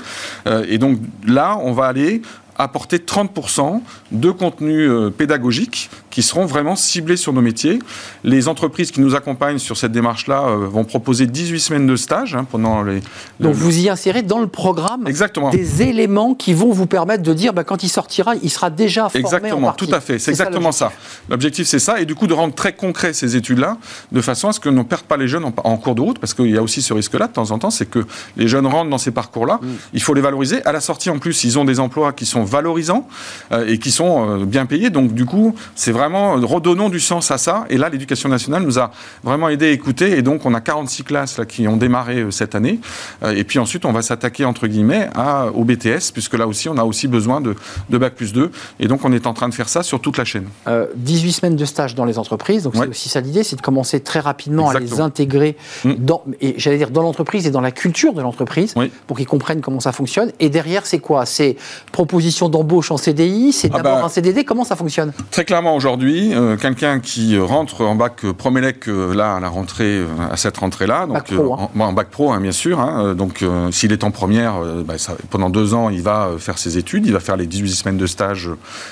et 0.67 0.77
donc, 0.77 0.99
là, 1.25 1.57
on 1.61 1.71
va 1.71 1.85
aller 1.85 2.21
apporter 2.57 2.97
30% 2.97 3.81
de 4.11 4.31
contenus 4.31 4.89
euh, 4.89 5.09
pédagogiques 5.09 5.89
qui 6.09 6.21
seront 6.21 6.45
vraiment 6.45 6.75
ciblés 6.75 7.17
sur 7.17 7.33
nos 7.33 7.41
métiers. 7.41 7.79
Les 8.23 8.47
entreprises 8.47 8.91
qui 8.91 9.01
nous 9.01 9.15
accompagnent 9.15 9.57
sur 9.57 9.77
cette 9.77 9.91
démarche-là 9.91 10.43
euh, 10.47 10.67
vont 10.67 10.83
proposer 10.83 11.25
18 11.25 11.59
semaines 11.59 11.87
de 11.87 11.95
stage 11.95 12.35
hein, 12.35 12.45
pendant 12.49 12.83
les... 12.83 13.01
Donc 13.39 13.55
vous 13.55 13.79
y 13.79 13.89
insérez 13.89 14.21
dans 14.21 14.39
le 14.39 14.47
programme 14.47 15.07
exactement. 15.07 15.49
des 15.49 15.81
éléments 15.81 16.33
qui 16.35 16.53
vont 16.53 16.71
vous 16.71 16.85
permettre 16.85 17.23
de 17.23 17.33
dire 17.33 17.53
bah, 17.53 17.63
quand 17.63 17.83
il 17.83 17.89
sortira, 17.89 18.35
il 18.41 18.49
sera 18.49 18.69
déjà 18.69 19.09
formé 19.09 19.19
Exactement, 19.19 19.69
en 19.69 19.73
tout 19.73 19.89
à 19.91 20.01
fait. 20.01 20.19
C'est 20.19 20.31
exactement 20.31 20.71
ça. 20.71 20.91
L'objectif 21.29 21.67
c'est 21.67 21.79
ça 21.79 21.99
et 21.99 22.05
du 22.05 22.15
coup 22.15 22.27
de 22.27 22.33
rendre 22.33 22.53
très 22.53 22.73
concret 22.73 23.13
ces 23.13 23.35
études-là 23.35 23.77
de 24.11 24.21
façon 24.21 24.49
à 24.49 24.53
ce 24.53 24.59
que 24.59 24.69
ne 24.69 24.83
perde 24.83 25.03
pas 25.03 25.17
les 25.17 25.27
jeunes 25.27 25.45
en, 25.45 25.77
cours 25.77 25.95
de 25.95 26.01
route 26.01 26.19
parce 26.19 26.33
qu'il 26.33 26.49
y 26.51 26.57
a 26.57 26.61
aussi 26.61 26.81
ce 26.81 26.93
risque-là 26.93 27.27
de 27.27 27.33
temps 27.33 27.51
en 27.51 27.59
temps, 27.59 27.71
c'est 27.71 27.89
que 27.89 28.05
les 28.37 28.47
jeunes 28.47 28.67
rentrent 28.67 28.89
dans 28.89 28.97
ces 28.97 29.11
parcours-là. 29.11 29.59
Mm. 29.61 29.67
Il 29.93 30.01
faut 30.01 30.13
les 30.13 30.21
valoriser. 30.21 30.63
À 30.65 30.71
la 30.71 30.81
sortie 30.81 31.09
en 31.09 31.19
plus, 31.19 31.43
ils 31.43 31.57
ont 31.57 31.65
des 31.65 31.79
emplois 31.79 32.13
qui 32.13 32.25
sont 32.25 32.40
valorisants 32.43 33.07
euh, 33.51 33.67
et 33.67 33.77
qui 33.77 33.91
sont 33.91 34.41
euh, 34.41 34.45
bien 34.45 34.65
payés. 34.65 34.89
Donc 34.89 35.13
du 35.13 35.25
coup, 35.25 35.55
c'est 35.75 35.91
vraiment 35.91 36.37
euh, 36.37 36.45
redonnons 36.45 36.89
du 36.89 36.99
sens 36.99 37.31
à 37.31 37.37
ça. 37.37 37.65
Et 37.69 37.77
là, 37.77 37.89
l'éducation 37.89 38.29
nationale 38.29 38.63
nous 38.63 38.79
a 38.79 38.91
vraiment 39.23 39.49
aidé 39.49 39.67
à 39.67 39.71
écouter. 39.71 40.17
Et 40.17 40.21
donc, 40.21 40.45
on 40.45 40.53
a 40.53 40.61
46 40.61 41.03
classes 41.03 41.37
là, 41.37 41.45
qui 41.45 41.67
ont 41.67 41.77
démarré 41.77 42.25
cette 42.31 42.55
année. 42.55 42.79
et 43.25 43.43
puis 43.43 43.59
ensuite, 43.59 43.85
on 43.85 43.91
va 43.91 44.01
s'attaquer 44.01 44.45
entre 44.45 44.67
guillemets 44.67 45.09
à, 45.15 45.47
au 45.53 45.63
BTS, 45.63 46.11
puisque 46.13 46.37
là 46.37 46.47
aussi, 46.47 46.69
on 46.69 46.77
a 46.77 46.83
aussi 46.83 47.07
besoin 47.07 47.41
de, 47.41 47.55
de 47.89 47.97
bac 47.97 48.15
plus 48.15 48.33
2. 48.33 48.51
Et 48.79 48.87
donc, 48.87 49.05
on 49.05 49.13
est 49.13 49.27
en 49.27 49.33
train 49.33 49.49
de 49.49 49.53
faire 49.53 49.69
ça 49.69 49.83
sur 49.83 49.99
toute 50.01 50.17
la 50.17 50.25
chaîne. 50.25 50.47
18 50.95 51.31
semaines 51.31 51.55
de 51.55 51.65
stage 51.65 51.95
dans 51.95 52.05
les 52.05 52.17
entreprises. 52.17 52.63
Donc 52.63 52.75
c'est 52.75 52.87
aussi 52.87 53.09
ça 53.09 53.21
l'idée, 53.21 53.43
c'est 53.43 53.55
de 53.55 53.61
commencer 53.61 53.99
très 53.99 54.19
rapidement 54.19 54.69
à 54.69 54.79
les 54.79 54.99
intégrer 54.99 55.57
mm. 55.83 55.93
dans, 55.99 56.23
et 56.39 56.55
j'allais 56.57 56.77
dire 56.77 56.91
dans 56.91 57.01
l'entreprise 57.01 57.47
et 57.47 57.51
dans 57.51 57.61
la 57.61 57.71
culture 57.71 58.13
de 58.13 58.21
l'entreprise, 58.21 58.73
pour 59.07 59.17
qu'ils 59.17 59.27
comprennent 59.27 59.61
comment 59.61 59.79
ça 59.79 59.91
fonctionne. 59.91 60.31
Et 60.39 60.49
derrière, 60.49 60.85
c'est 60.85 60.99
quoi? 60.99 61.25
C'est 61.25 61.55
proposition 61.91 62.30
d'embauche 62.49 62.91
en 62.91 62.97
CDI 62.97 63.53
C'est 63.53 63.69
ah 63.73 63.77
d'abord 63.77 63.99
bah, 63.99 64.05
un 64.05 64.09
CDD 64.09 64.43
Comment 64.43 64.63
ça 64.63 64.75
fonctionne? 64.75 65.13
Très 65.29 65.45
clairement, 65.45 65.75
aujourd'hui, 65.75 66.33
euh, 66.33 66.57
quelqu'un 66.57 66.99
qui 66.99 67.37
rentre 67.37 67.81
en 67.85 67.95
bac 67.95 68.23
euh, 68.23 68.33
Promélec, 68.33 68.87
euh, 68.87 69.13
là, 69.13 69.35
à 69.35 69.39
la 69.39 69.49
rentrée, 69.49 70.01
à 70.31 70.37
cette 70.37 70.57
rentrée-là, 70.57 71.05
donc, 71.05 71.15
bac 71.15 71.25
pro, 71.25 71.53
hein. 71.53 71.69
en, 71.79 71.93
bac 71.93 72.09
pro, 72.09 72.31
hein, 72.31 72.41
bien 72.41 72.51
sûr, 72.51 72.79
hein, 72.79 73.13
donc 73.15 73.43
s'il 73.71 73.91
est 73.91 74.03
en 74.03 74.11
première, 74.11 74.61
bah, 74.85 74.95
pendant 75.29 75.49
deux 75.49 75.73
ans, 75.73 75.89
il 75.89 76.01
va 76.01 76.31
faire 76.37 76.57
ses 76.57 76.77
études, 76.77 77.05
il 77.05 77.13
va 77.13 77.19
faire 77.19 77.37
les 77.37 77.47
18 77.47 77.69
semaines 77.69 77.97
de 77.97 78.07
stage 78.07 78.49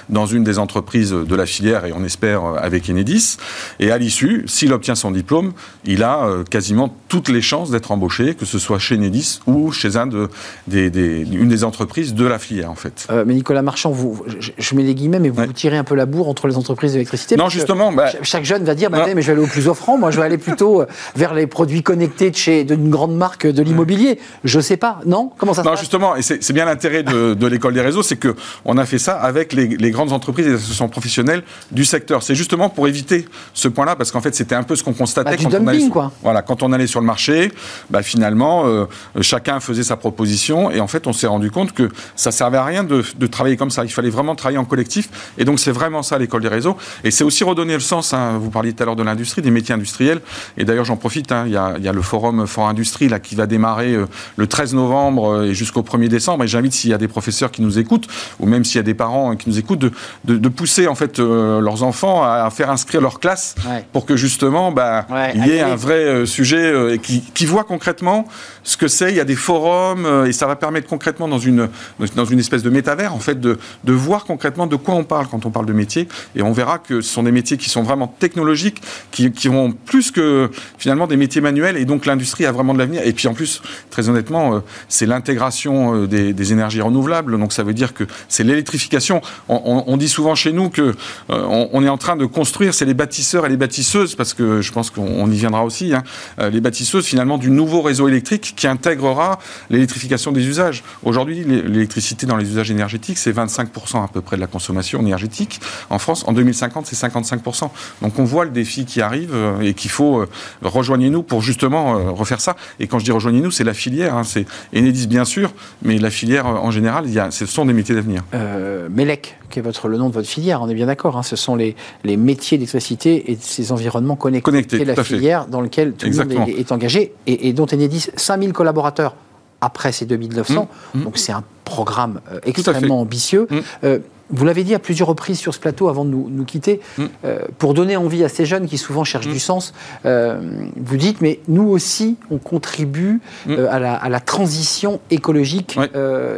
dans 0.10 0.26
une 0.26 0.44
des 0.44 0.60
entreprises 0.60 1.12
de 1.12 1.36
la 1.36 1.46
filière, 1.46 1.86
et 1.86 1.94
on 1.94 2.04
espère 2.04 2.44
avec 2.62 2.90
Enedis. 2.90 3.38
Et 3.80 3.92
à 3.92 3.98
l'issue, 3.98 4.44
s'il 4.48 4.74
obtient 4.74 4.96
son 4.96 5.12
diplôme, 5.12 5.54
il 5.86 6.04
a 6.04 6.28
quasiment 6.50 6.94
toutes 7.08 7.30
les 7.30 7.42
chances 7.42 7.72
d'être 7.72 7.92
embauché, 7.92 8.36
que 8.36 8.46
ce 8.46 8.60
soit 8.60 8.80
chez 8.80 8.96
Enedis 8.96 9.40
ou 9.48 9.72
chez 9.72 9.98
un 9.98 10.08
de, 10.08 10.30
des, 10.68 10.90
une 11.32 11.50
des 11.50 11.64
entreprises 11.64 12.14
de 12.14 12.26
la 12.26 12.40
filière, 12.40 12.72
en 12.72 12.76
fait. 12.76 13.08
Mais 13.30 13.36
Nicolas 13.36 13.62
Marchand, 13.62 13.92
vous, 13.92 14.24
je, 14.58 14.76
mets 14.76 14.82
les 14.82 14.96
guillemets, 14.96 15.20
mais 15.20 15.30
vous, 15.30 15.44
vous 15.44 15.54
tirez 15.54 15.78
un 15.78 15.84
peu 15.84 15.94
la 15.94 16.08
bourre 16.08 16.28
entre 16.30 16.48
les 16.48 16.58
entreprises 16.58 16.94
d'électricité. 16.94 17.36
Non, 17.36 17.48
justement. 17.48 17.94
Bah, 17.94 18.10
chaque 18.24 18.44
jeune 18.44 18.64
va 18.64 18.74
dire, 18.74 18.90
bah, 18.90 19.06
mais 19.14 19.22
je 19.22 19.28
vais 19.28 19.34
aller 19.34 19.44
au 19.44 19.48
plus 19.48 19.68
offrant. 19.68 20.00
Moi, 20.00 20.10
je 20.10 20.20
vais 20.20 20.26
aller 20.26 20.40
plutôt 20.40 20.82
euh, 20.82 20.86
vers 21.16 21.36
les 21.36 21.46
produits 21.46 21.84
connectés 21.84 22.32
de 22.32 22.36
chez 22.36 22.64
d'une 22.64 22.90
grande 22.90 23.16
marque 23.16 23.46
de 23.46 23.62
l'immobilier. 23.62 24.20
Je 24.44 24.60
sais 24.60 24.78
pas. 24.78 25.00
Non? 25.06 25.32
Comment 25.38 25.54
ça 25.54 25.62
se 25.62 25.68
non, 25.68 25.76
justement, 25.76 26.16
et 26.16 26.24
c'est 26.24 26.52
bien 26.54 26.66
l'intérêt 26.66 27.04
de, 27.04 27.46
l'école 27.46 27.76
des 27.76 27.82
réseaux, 27.82 28.02
c'est 28.02 28.18
que 28.18 28.36
on 28.66 28.78
a 28.78 28.86
fait 28.86 29.00
ça 29.00 29.14
avec 29.14 29.54
les, 29.54 29.92
grandes 29.92 30.12
entreprises 30.12 30.48
et 30.48 30.50
les 30.50 30.56
associations 30.56 30.90
professionnelles 30.90 31.44
du 31.72 31.86
secteur. 31.86 32.24
C'est 32.24 32.36
justement 32.36 32.70
pour 32.70 32.88
éviter 32.88 33.28
ce 33.54 33.68
point-là, 33.68 33.96
parce 33.96 34.12
qu'en 34.12 34.22
fait, 34.22 34.34
c'était 34.34 34.56
un 34.56 34.64
peu 34.64 34.76
ce 34.76 34.84
qu'on 34.84 34.94
constatait 34.94 35.38
bah, 35.38 35.44
quand, 35.44 35.54
on 35.54 35.68
allait, 35.68 35.90
quoi. 35.90 36.12
Voilà, 36.24 36.42
quand 36.42 36.64
on 36.64 36.74
allait 36.74 36.88
sur 36.88 37.00
le 37.00 37.06
marché. 37.06 37.52
Bah, 37.92 38.02
finalement, 38.02 38.66
euh, 38.66 38.86
chacun 39.22 39.60
faisait 39.60 39.84
sa 39.84 39.98
proposition, 39.98 40.72
et 40.72 40.80
en 40.80 40.88
fait, 40.88 41.06
on 41.06 41.14
s'est 41.14 41.28
rendu 41.28 41.52
compte 41.52 41.74
que 41.74 41.90
ça 42.16 42.32
servait 42.32 42.58
à 42.58 42.66
rien 42.66 42.84
de, 42.84 43.04
de 43.20 43.28
travailler 43.28 43.58
comme 43.58 43.70
ça. 43.70 43.84
Il 43.84 43.92
fallait 43.92 44.10
vraiment 44.10 44.36
travailler 44.36 44.58
en 44.58 44.66
collectif. 44.66 45.10
Et 45.38 45.46
donc, 45.46 45.60
c'est 45.60 45.72
vraiment 45.72 46.02
ça 46.02 46.18
l'école 46.18 46.42
des 46.42 46.48
réseaux. 46.48 46.78
Et 47.04 47.12
c'est 47.12 47.24
aussi 47.24 47.44
redonner 47.44 47.74
le 47.74 47.80
sens. 47.80 48.14
Hein. 48.14 48.38
Vous 48.40 48.50
parliez 48.50 48.74
tout 48.74 48.84
à 48.84 48.86
l'heure 48.86 48.96
de 48.96 49.04
l'industrie, 49.04 49.42
des 49.42 49.52
métiers 49.52 49.76
industriels. 49.76 50.22
Et 50.58 50.66
d'ailleurs, 50.66 50.86
j'en 50.86 50.98
profite. 50.98 51.32
Hein. 51.32 51.44
Il, 51.46 51.52
y 51.52 51.58
a, 51.58 51.94
le 51.94 52.02
forum 52.02 52.48
Fort 52.48 52.70
Industrie 52.70 53.10
là, 53.10 53.20
qui 53.20 53.36
va 53.36 53.46
démarrer 53.46 53.94
euh, 53.94 54.06
le 54.38 54.48
13 54.48 54.74
novembre 54.74 55.34
euh, 55.34 55.44
et 55.50 55.54
jusqu'au 55.54 55.82
1er 55.82 56.08
décembre. 56.08 56.44
Et 56.44 56.48
j'invite, 56.48 56.74
s'il 56.74 56.90
y 56.90 56.94
a 56.94 56.98
des 56.98 57.08
professeurs 57.08 57.52
qui 57.52 57.62
nous 57.62 57.78
écoutent, 57.78 58.08
ou 58.40 58.46
même 58.46 58.64
s'il 58.64 58.78
y 58.78 58.80
a 58.80 58.84
des 58.84 58.94
parents 58.94 59.36
qui 59.36 59.50
nous 59.50 59.60
écoutent, 59.60 59.80
de, 60.26 60.50
pousser 60.50 60.88
en 60.88 60.96
fait 60.96 61.20
euh, 61.20 61.62
leurs 61.62 61.84
enfants 61.84 62.24
à, 62.24 62.50
faire 62.50 62.72
inscrire 62.72 63.02
leur 63.02 63.20
classe 63.20 63.56
pour 63.94 64.06
que 64.06 64.16
justement, 64.16 64.72
bah, 64.72 65.06
il 65.36 65.46
y 65.46 65.52
ait 65.52 65.62
un 65.62 65.76
vrai 65.76 66.26
sujet 66.26 67.00
qui, 67.02 67.22
qui 67.22 67.46
voit 67.46 67.64
concrètement 67.64 68.28
ce 68.70 68.78
que 68.78 68.88
c'est. 68.88 69.10
Il 69.10 69.16
y 69.16 69.20
a 69.20 69.26
des 69.26 69.36
forums 69.36 70.26
et 70.28 70.32
ça 70.32 70.48
va 70.48 70.56
permettre 70.56 70.88
concrètement 70.88 71.28
dans 71.28 71.40
une, 71.40 71.70
dans 72.16 72.26
une 72.26 72.40
espèce 72.40 72.64
de 72.64 72.70
métavers, 72.70 73.14
en 73.14 73.20
fait, 73.20 73.40
de, 73.40 73.58
de 73.84 73.94
voir 73.94 74.26
concrètement 74.26 74.68
de 74.68 74.76
quoi 74.76 74.96
on 74.96 75.04
parle 75.04 75.28
quand 75.28 75.46
on 75.46 75.50
parle 75.50 75.66
de 75.66 75.74
métier. 75.74 76.08
Et 76.36 76.42
on 76.42 76.52
verra 76.52 76.78
que 76.78 77.02
ce 77.02 77.12
sont 77.12 77.24
des 77.24 77.32
métiers 77.32 77.58
qui 77.58 77.70
sont 77.70 77.84
vraiment 77.84 78.08
technologiques, 78.08 78.82
qui, 79.12 79.32
qui 79.32 79.48
vont 79.48 79.72
plus 79.72 80.12
que 80.12 80.50
finalement 80.78 81.08
des 81.08 81.18
métiers 81.18 81.42
manuels. 81.42 81.78
Et 81.78 81.86
donc 81.86 82.06
l'industrie 82.06 82.46
a 82.46 82.52
vraiment 82.52 82.74
de 82.74 82.80
l'avenir. 82.80 83.02
Et 83.06 83.14
puis 83.14 83.28
en 83.28 83.34
plus, 83.34 83.62
très 83.90 84.10
honnêtement, 84.10 84.56
euh, 84.56 84.60
c'est 84.88 85.06
l'intégration 85.06 86.04
euh, 86.04 86.08
des, 86.08 86.54
énergies 86.54 86.82
renouvelables. 86.82 87.38
Donc 87.40 87.54
ça 87.54 87.64
veut 87.64 87.74
dire 87.74 87.94
que 87.94 88.04
c'est 88.28 88.44
l'électrification. 88.44 89.22
On, 89.48 89.98
dit 89.98 90.08
souvent 90.08 90.36
chez 90.36 90.54
nous 90.54 90.70
que 90.70 90.96
euh, 91.30 91.68
on, 91.74 91.84
est 91.84 91.90
en 91.90 91.98
train 91.98 92.16
de 92.16 92.26
construire, 92.26 92.74
c'est 92.74 92.86
les 92.86 92.94
bâtisseurs 92.94 93.46
et 93.46 93.50
les 93.50 93.58
bâtisseuses, 93.58 94.16
parce 94.16 94.34
que 94.34 94.62
je 94.62 94.72
pense 94.72 94.90
qu'on 94.90 95.30
y 95.30 95.36
viendra 95.36 95.66
aussi, 95.66 95.94
hein, 95.94 96.04
les 96.38 96.62
bâtisseuses 96.62 97.06
finalement 97.06 97.38
du 97.38 97.50
nouveau 97.50 97.82
réseau 97.82 98.08
électrique 98.08 98.54
qui 98.60 98.68
intégrera 98.68 99.40
l'électrification 99.70 100.34
des 100.34 100.46
usages. 100.46 100.84
Aujourd'hui, 101.04 101.46
l'électricité 101.46 102.26
dans 102.26 102.36
les 102.36 102.44
usages 102.44 102.70
énergétiques, 102.70 103.18
c'est 103.18 103.32
25% 103.32 104.04
à 104.04 104.10
peu 104.10 104.20
près 104.20 104.36
de 104.36 104.42
la 104.42 104.48
consommation 104.48 105.00
énergétique. 105.00 105.62
En 105.90 105.98
France, 105.98 106.26
en 106.28 106.34
2050, 106.34 106.86
c'est 106.86 107.08
55%. 107.08 107.70
Donc 108.02 108.20
on 108.20 108.26
voit 108.26 108.44
le 108.44 108.52
défi 108.52 108.84
qui 108.84 109.02
arrive 109.02 109.32
euh, 109.34 109.62
et 109.62 109.74
qu'il 109.74 109.90
faut 109.90 110.20
euh, 110.20 110.30
rejoignez-nous 110.62 111.24
pour 111.24 111.42
justement 111.42 111.96
euh, 111.96 112.12
refaire 112.12 112.42
ça. 112.42 112.58
Et 112.82 112.88
quand 112.88 113.00
je 113.00 113.06
dis 113.06 113.12
rejoignez-nous, 113.12 113.52
c'est 113.52 113.64
la 113.64 113.74
filière. 113.74 114.16
Hein. 114.18 114.26
c'est 114.26 114.46
Enedis 114.76 115.08
bien 115.08 115.24
sûr, 115.24 115.54
mais 115.82 115.98
la 115.98 116.10
filière 116.10 116.46
en 116.46 116.72
général, 116.72 117.06
il 117.08 117.14
y 117.14 117.20
a, 117.20 117.32
ce 117.32 117.46
sont 117.46 117.66
des 117.66 117.74
métiers 117.74 117.96
d'avenir. 117.96 118.24
Euh, 118.34 118.90
Melec, 118.92 119.38
qui 119.50 119.60
est 119.60 119.62
votre, 119.62 119.88
le 119.88 119.98
nom 119.98 120.10
de 120.10 120.14
votre 120.14 120.28
filière, 120.28 120.62
on 120.62 120.68
est 120.68 120.74
bien 120.74 120.88
d'accord. 120.88 121.18
Hein. 121.18 121.24
ce 121.24 121.38
sont 121.38 121.56
les, 121.56 121.78
les 122.04 122.18
métiers 122.18 122.58
d'électricité 122.58 123.32
et 123.32 123.38
ces 123.40 123.72
environnements 123.72 124.18
connectés. 124.18 124.44
Connectés, 124.44 124.84
la 124.84 125.02
filière 125.02 125.48
dans 125.48 125.62
lequel 125.62 125.94
tout 125.94 126.08
le 126.08 126.36
monde 126.36 126.50
est, 126.50 126.72
engagé 126.74 127.14
et, 127.26 127.48
et 127.48 127.54
dont 127.54 127.66
Enedis 127.72 128.10
5000 128.40 128.54
collaborateurs 128.54 129.16
après 129.62 129.92
ces 129.92 130.06
2900. 130.06 130.68
Mmh. 130.94 131.00
Mmh. 131.00 131.04
Donc 131.04 131.18
c'est 131.18 131.32
un 131.32 131.44
programme 131.66 132.22
extrêmement 132.44 133.02
ambitieux. 133.02 133.48
Mmh. 133.50 133.88
Vous 134.32 134.46
l'avez 134.46 134.64
dit 134.64 134.76
à 134.76 134.80
plusieurs 134.80 135.08
reprises 135.08 135.40
sur 135.40 135.54
ce 135.54 135.60
plateau 135.60 135.90
avant 135.90 136.06
de 136.06 136.12
nous, 136.12 136.46
quitter, 136.46 136.82
mm. 136.98 137.06
euh, 137.26 137.40
pour 137.58 137.74
donner 137.74 137.98
envie 137.98 138.24
à 138.24 138.30
ces 138.30 138.46
jeunes 138.46 138.68
qui 138.68 138.78
souvent 138.78 139.04
cherchent 139.04 139.28
mm. 139.28 139.32
du 139.32 139.40
sens, 139.40 139.74
euh, 140.06 140.40
vous 140.76 140.98
dites, 140.98 141.22
mais 141.22 141.40
nous 141.48 141.68
aussi, 141.68 142.18
on 142.30 142.38
contribue 142.38 143.20
mm. 143.46 143.52
euh, 143.52 143.68
à, 143.72 144.10
la, 144.10 144.20
transition 144.20 145.00
écologique 145.10 145.78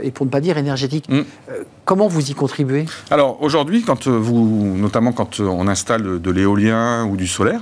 et 0.03 0.11
pour 0.11 0.25
ne 0.25 0.31
pas 0.31 0.39
dire 0.39 0.57
énergétique. 0.57 1.09
comment 1.83 2.07
vous 2.07 2.29
y 2.29 2.33
contribuez? 2.33 2.85
Alors 3.09 3.41
aujourd'hui, 3.41 3.81
quand 3.81 4.07
vous, 4.07 4.77
notamment 4.77 5.11
quand 5.11 5.39
on 5.39 5.67
installe 5.67 6.21
de 6.21 6.31
l'éolien 6.31 7.05
ou 7.05 7.17
du 7.17 7.27
solaire, 7.27 7.61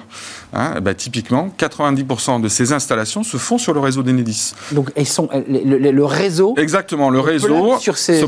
hein, 0.53 0.79
bah, 0.81 0.93
typiquement, 0.93 1.49
90% 1.57 2.41
de 2.41 2.47
ces 2.49 2.73
installations 2.73 3.23
se 3.23 3.37
font 3.37 3.57
sur 3.57 3.73
le 3.73 3.79
réseau 3.79 4.03
d'Enedis. 4.03 4.53
Donc, 4.73 4.91
elles 4.95 5.07
sont, 5.07 5.29
le, 5.47 6.03
réseau 6.03 6.53
Exactement, 6.57 7.09
le 7.09 7.19
réseau 7.19 7.79
sur 7.79 7.97
ces, 7.97 8.23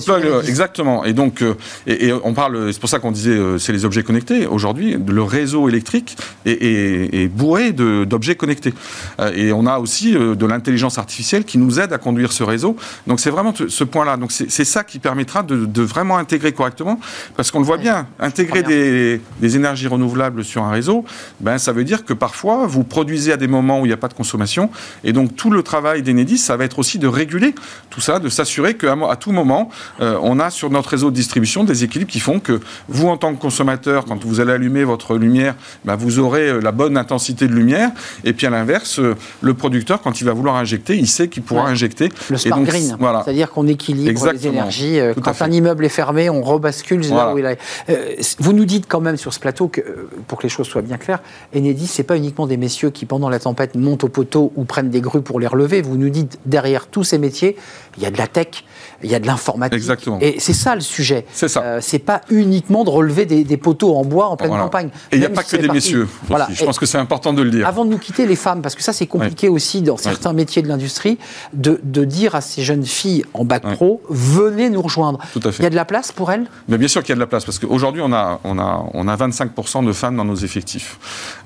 exactement. 0.47 1.03
Et 1.03 1.13
donc, 1.13 1.43
Et, 1.85 1.90
on 2.23 2.33
parle, 2.33 2.73
c'est 2.73 2.79
pour 2.79 2.89
ça 2.89 2.99
qu'on 2.99 3.11
disait, 3.11 3.37
c'est 3.57 3.71
les 3.71 3.85
objets 3.85 4.03
connectés. 4.03 4.47
Aujourd'hui, 4.47 4.97
le 5.05 5.23
réseau 5.23 5.69
électrique 5.69 6.17
est, 6.45 7.27
bourré 7.31 7.71
d'objets 7.71 8.35
connectés. 8.35 8.73
et 9.35 9.51
on 9.51 9.65
a 9.65 9.79
aussi 9.79 10.13
de 10.13 10.45
l'intelligence 10.45 10.97
artificielle 10.97 11.43
qui 11.43 11.57
nous 11.57 11.79
aide 11.79 11.93
à 11.93 11.97
conduire 11.97 12.31
ce 12.31 12.43
réseau. 12.43 12.75
Donc 13.07 13.19
c'est 13.19 13.29
vraiment 13.29 13.53
ce 13.55 13.83
point-là. 13.83 14.17
Donc 14.17 14.31
c'est 14.31 14.65
ça 14.65 14.83
qui 14.83 14.99
permettra 14.99 15.43
de, 15.43 15.81
vraiment 15.81 16.17
intégrer 16.17 16.51
correctement, 16.51 16.99
parce 17.35 17.51
qu'on 17.51 17.59
le 17.59 17.65
voit 17.65 17.77
bien, 17.77 18.07
intégrer 18.19 18.63
des, 18.63 19.21
des, 19.39 19.55
énergies 19.55 19.87
renouvelables 19.87 20.43
sur 20.43 20.63
un 20.63 20.71
réseau, 20.71 21.05
ben 21.39 21.57
ça 21.57 21.71
veut 21.71 21.83
dire 21.83 22.05
que 22.05 22.13
parfois 22.13 22.67
vous 22.67 22.83
produisez 22.83 23.33
à 23.33 23.37
des 23.37 23.47
moments 23.47 23.81
où 23.81 23.85
il 23.85 23.89
n'y 23.89 23.93
a 23.93 23.97
pas 23.97 24.07
de 24.07 24.13
consommation, 24.13 24.69
et 25.03 25.13
donc 25.13 25.35
tout 25.35 25.49
le 25.49 25.63
travail 25.63 26.01
d'Enedis, 26.01 26.37
ça 26.37 26.57
va 26.57 26.65
être 26.65 26.79
aussi 26.79 26.99
de 26.99 27.07
réguler 27.07 27.55
tout 27.89 28.01
ça, 28.01 28.19
de 28.19 28.29
s'assurer 28.29 28.75
qu'à 28.75 28.95
à 29.09 29.15
tout 29.15 29.31
moment, 29.31 29.69
euh, 30.01 30.17
on 30.21 30.39
a 30.39 30.49
sur 30.49 30.69
notre 30.69 30.89
réseau 30.89 31.09
de 31.09 31.15
distribution 31.15 31.63
des 31.63 31.80
équilibres 31.83 32.11
qui 32.11 32.19
font 32.19 32.39
que 32.39 32.59
vous, 32.87 33.07
en 33.07 33.17
tant 33.17 33.33
que 33.33 33.41
consommateur, 33.41 34.05
quand 34.05 34.23
vous 34.23 34.39
allez 34.39 34.53
allumer 34.53 34.83
votre 34.83 35.17
lumière, 35.17 35.55
ben 35.85 35.95
vous 35.95 36.19
aurez 36.19 36.49
euh, 36.49 36.59
la 36.59 36.71
bonne 36.71 36.97
intensité 36.97 37.47
de 37.47 37.53
lumière, 37.53 37.91
et 38.23 38.33
puis 38.33 38.47
à 38.47 38.49
l'inverse, 38.49 38.99
euh, 38.99 39.15
le 39.41 39.53
producteur, 39.53 40.01
quand 40.01 40.21
il 40.21 40.25
va 40.25 40.33
vouloir 40.33 40.55
injecter, 40.55 40.97
il 40.97 41.07
sait 41.07 41.27
qu'il 41.27 41.43
pourra 41.43 41.67
injecter. 41.67 42.09
Le 42.29 42.37
smart 42.37 42.61
green, 42.61 42.95
voilà. 42.99 43.23
c'est-à-dire 43.23 43.51
qu'on 43.51 43.67
équilibre 43.67 44.31
les 44.31 44.47
énergies. 44.47 44.99
Quand 45.21 45.41
un 45.41 45.51
immeuble 45.51 45.85
est 45.85 45.89
fermé, 45.89 46.29
on 46.29 46.41
rebascule 46.41 47.01
là 47.09 47.33
où 47.33 47.37
il 47.37 47.45
est. 47.45 48.37
vous 48.39 48.53
nous 48.53 48.65
dites 48.65 48.85
quand 48.87 49.01
même 49.01 49.17
sur 49.17 49.33
ce 49.33 49.39
plateau 49.39 49.67
que, 49.67 49.81
pour 50.27 50.37
que 50.37 50.43
les 50.43 50.49
choses 50.49 50.67
soient 50.67 50.81
bien 50.81 50.97
claires, 50.97 51.21
Enedis, 51.55 51.87
c'est 51.87 52.03
pas 52.03 52.17
uniquement 52.17 52.47
des 52.47 52.57
messieurs 52.57 52.89
qui, 52.89 53.05
pendant 53.05 53.29
la 53.29 53.39
tempête, 53.39 53.75
montent 53.75 54.03
au 54.03 54.09
poteau 54.09 54.51
ou 54.55 54.63
prennent 54.63 54.89
des 54.89 55.01
grues 55.01 55.21
pour 55.21 55.39
les 55.39 55.47
relever. 55.47 55.81
Vous 55.81 55.97
nous 55.97 56.09
dites, 56.09 56.39
derrière 56.45 56.87
tous 56.87 57.03
ces 57.03 57.17
métiers, 57.17 57.57
il 57.97 58.03
y 58.03 58.05
a 58.05 58.11
de 58.11 58.17
la 58.17 58.27
tech, 58.27 58.63
il 59.03 59.11
y 59.11 59.15
a 59.15 59.19
de 59.19 59.27
l'informatique. 59.27 59.77
Exactement. 59.77 60.19
Et 60.21 60.35
c'est 60.39 60.53
ça 60.53 60.75
le 60.75 60.81
sujet. 60.81 61.25
C'est 61.33 61.47
ça. 61.47 61.70
Euh, 61.71 61.79
c'est 61.81 61.99
pas 61.99 62.21
uniquement 62.29 62.83
de 62.83 62.89
relever 62.89 63.25
des, 63.25 63.57
poteaux 63.57 63.95
en 63.95 64.03
bois 64.03 64.27
en 64.27 64.37
pleine 64.37 64.51
campagne. 64.51 64.89
Et 65.11 65.15
il 65.15 65.19
n'y 65.19 65.25
a 65.25 65.29
pas 65.29 65.43
que 65.43 65.55
des 65.55 65.67
messieurs. 65.67 66.07
Voilà. 66.27 66.47
Je 66.51 66.63
pense 66.63 66.79
que 66.79 66.85
c'est 66.85 66.97
important 66.97 67.33
de 67.33 67.41
le 67.41 67.51
dire. 67.51 67.67
Avant 67.67 67.85
de 67.85 67.91
nous 67.91 67.97
quitter, 67.97 68.25
les 68.25 68.35
femmes, 68.35 68.61
parce 68.61 68.75
que 68.75 68.83
ça 68.83 68.93
c'est 68.93 69.07
compliqué 69.07 69.49
aussi 69.49 69.81
dans 69.81 69.97
certains 69.97 70.33
métiers 70.33 70.61
de 70.61 70.67
l'industrie, 70.67 71.17
de, 71.53 71.79
dire 72.01 72.35
à 72.35 72.41
ces 72.41 72.63
jeunes 72.63 72.85
filles 72.85 73.23
en 73.33 73.45
bac 73.45 73.63
pro, 73.75 74.01
venez 74.09 74.69
nous 74.69 74.81
rejoindre. 74.81 75.19
Tout 75.33 75.41
à 75.43 75.51
fait. 75.51 75.61
Il 75.61 75.63
y 75.63 75.67
a 75.67 75.69
de 75.69 75.75
la 75.75 75.85
place 75.85 76.11
pour 76.11 76.31
elles? 76.31 76.47
Mais 76.67 76.77
bien 76.77 76.87
sûr 76.87 77.01
qu'il 77.01 77.09
y 77.09 77.11
a 77.13 77.15
de 77.15 77.19
la 77.19 77.27
place, 77.27 77.45
parce 77.45 77.59
qu'aujourd'hui 77.59 78.01
on 78.03 78.11
a, 78.11 78.39
on, 78.43 78.57
a, 78.57 78.85
on 78.93 79.07
a 79.07 79.15
25% 79.15 79.85
de 79.85 79.93
femmes 79.93 80.17
dans 80.17 80.25
nos 80.25 80.35
effectifs. 80.35 80.97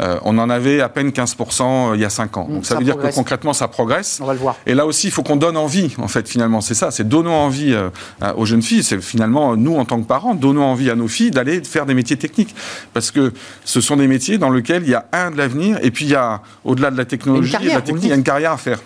Euh, 0.01 0.17
on 0.23 0.37
en 0.37 0.49
avait 0.49 0.81
à 0.81 0.89
peine 0.89 1.09
15% 1.09 1.91
euh, 1.91 1.95
il 1.95 2.01
y 2.01 2.05
a 2.05 2.09
5 2.09 2.37
ans. 2.37 2.47
Donc 2.49 2.65
ça, 2.65 2.75
veut 2.75 2.83
dire 2.83 2.97
que 2.97 3.13
concrètement 3.13 3.53
ça 3.53 3.67
progresse. 3.67 4.19
On 4.21 4.25
va 4.25 4.33
le 4.33 4.39
voir. 4.39 4.55
Et 4.65 4.73
là 4.73 4.85
aussi 4.85 5.07
il 5.07 5.11
faut 5.11 5.23
qu'on 5.23 5.35
donne 5.35 5.57
envie, 5.57 5.93
en 5.97 6.07
fait, 6.07 6.27
finalement. 6.27 6.61
C'est 6.61 6.73
ça, 6.73 6.89
c'est 6.91 7.07
donnons 7.07 7.33
envie 7.33 7.73
euh, 7.73 7.89
aux 8.35 8.45
jeunes 8.45 8.61
filles. 8.61 8.83
C'est 8.83 9.01
finalement, 9.01 9.55
nous, 9.55 9.75
en 9.75 9.85
tant 9.85 9.99
que 9.99 10.07
parents, 10.15 10.33
donnons 10.33 10.63
envie 10.63 10.89
à 10.89 10.95
nos 10.95 11.09
filles 11.09 11.31
d'aller 11.31 11.61
faire 11.61 11.85
des 11.85 11.93
métiers 11.93 12.15
techniques. 12.15 12.55
Parce 12.93 13.11
que 13.11 13.33
ce 13.65 13.81
sont 13.81 13.97
des 13.97 14.07
métiers 14.07 14.37
dans 14.37 14.49
lesquels 14.49 14.83
il 14.83 14.89
y 14.89 14.95
a, 14.95 15.05
un, 15.11 15.29
de 15.29 15.37
l'avenir, 15.37 15.77
et 15.81 15.91
puis 15.91 16.05
il 16.05 16.11
y 16.11 16.15
a, 16.15 16.41
au-delà 16.63 16.89
de 16.89 16.97
la 16.97 17.03
technologie 17.03 17.53
et 17.61 17.65
de 17.65 17.69
la 17.69 17.81
technique, 17.81 18.05
il 18.05 18.09
y 18.09 18.13
a 18.13 18.15
une 18.15 18.23
carrière 18.23 18.53
à 18.53 18.57
faire. 18.57 18.79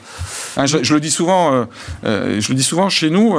Hein, 0.60 0.66
je, 0.66 0.94
le 0.94 1.00
dis 1.00 1.10
souvent, 1.10 1.54
euh, 1.54 1.66
euh, 2.04 2.42
je 2.42 2.50
le 2.50 2.56
dis 2.56 2.64
souvent 2.64 2.90
chez 2.90 3.10
nous, 3.10 3.36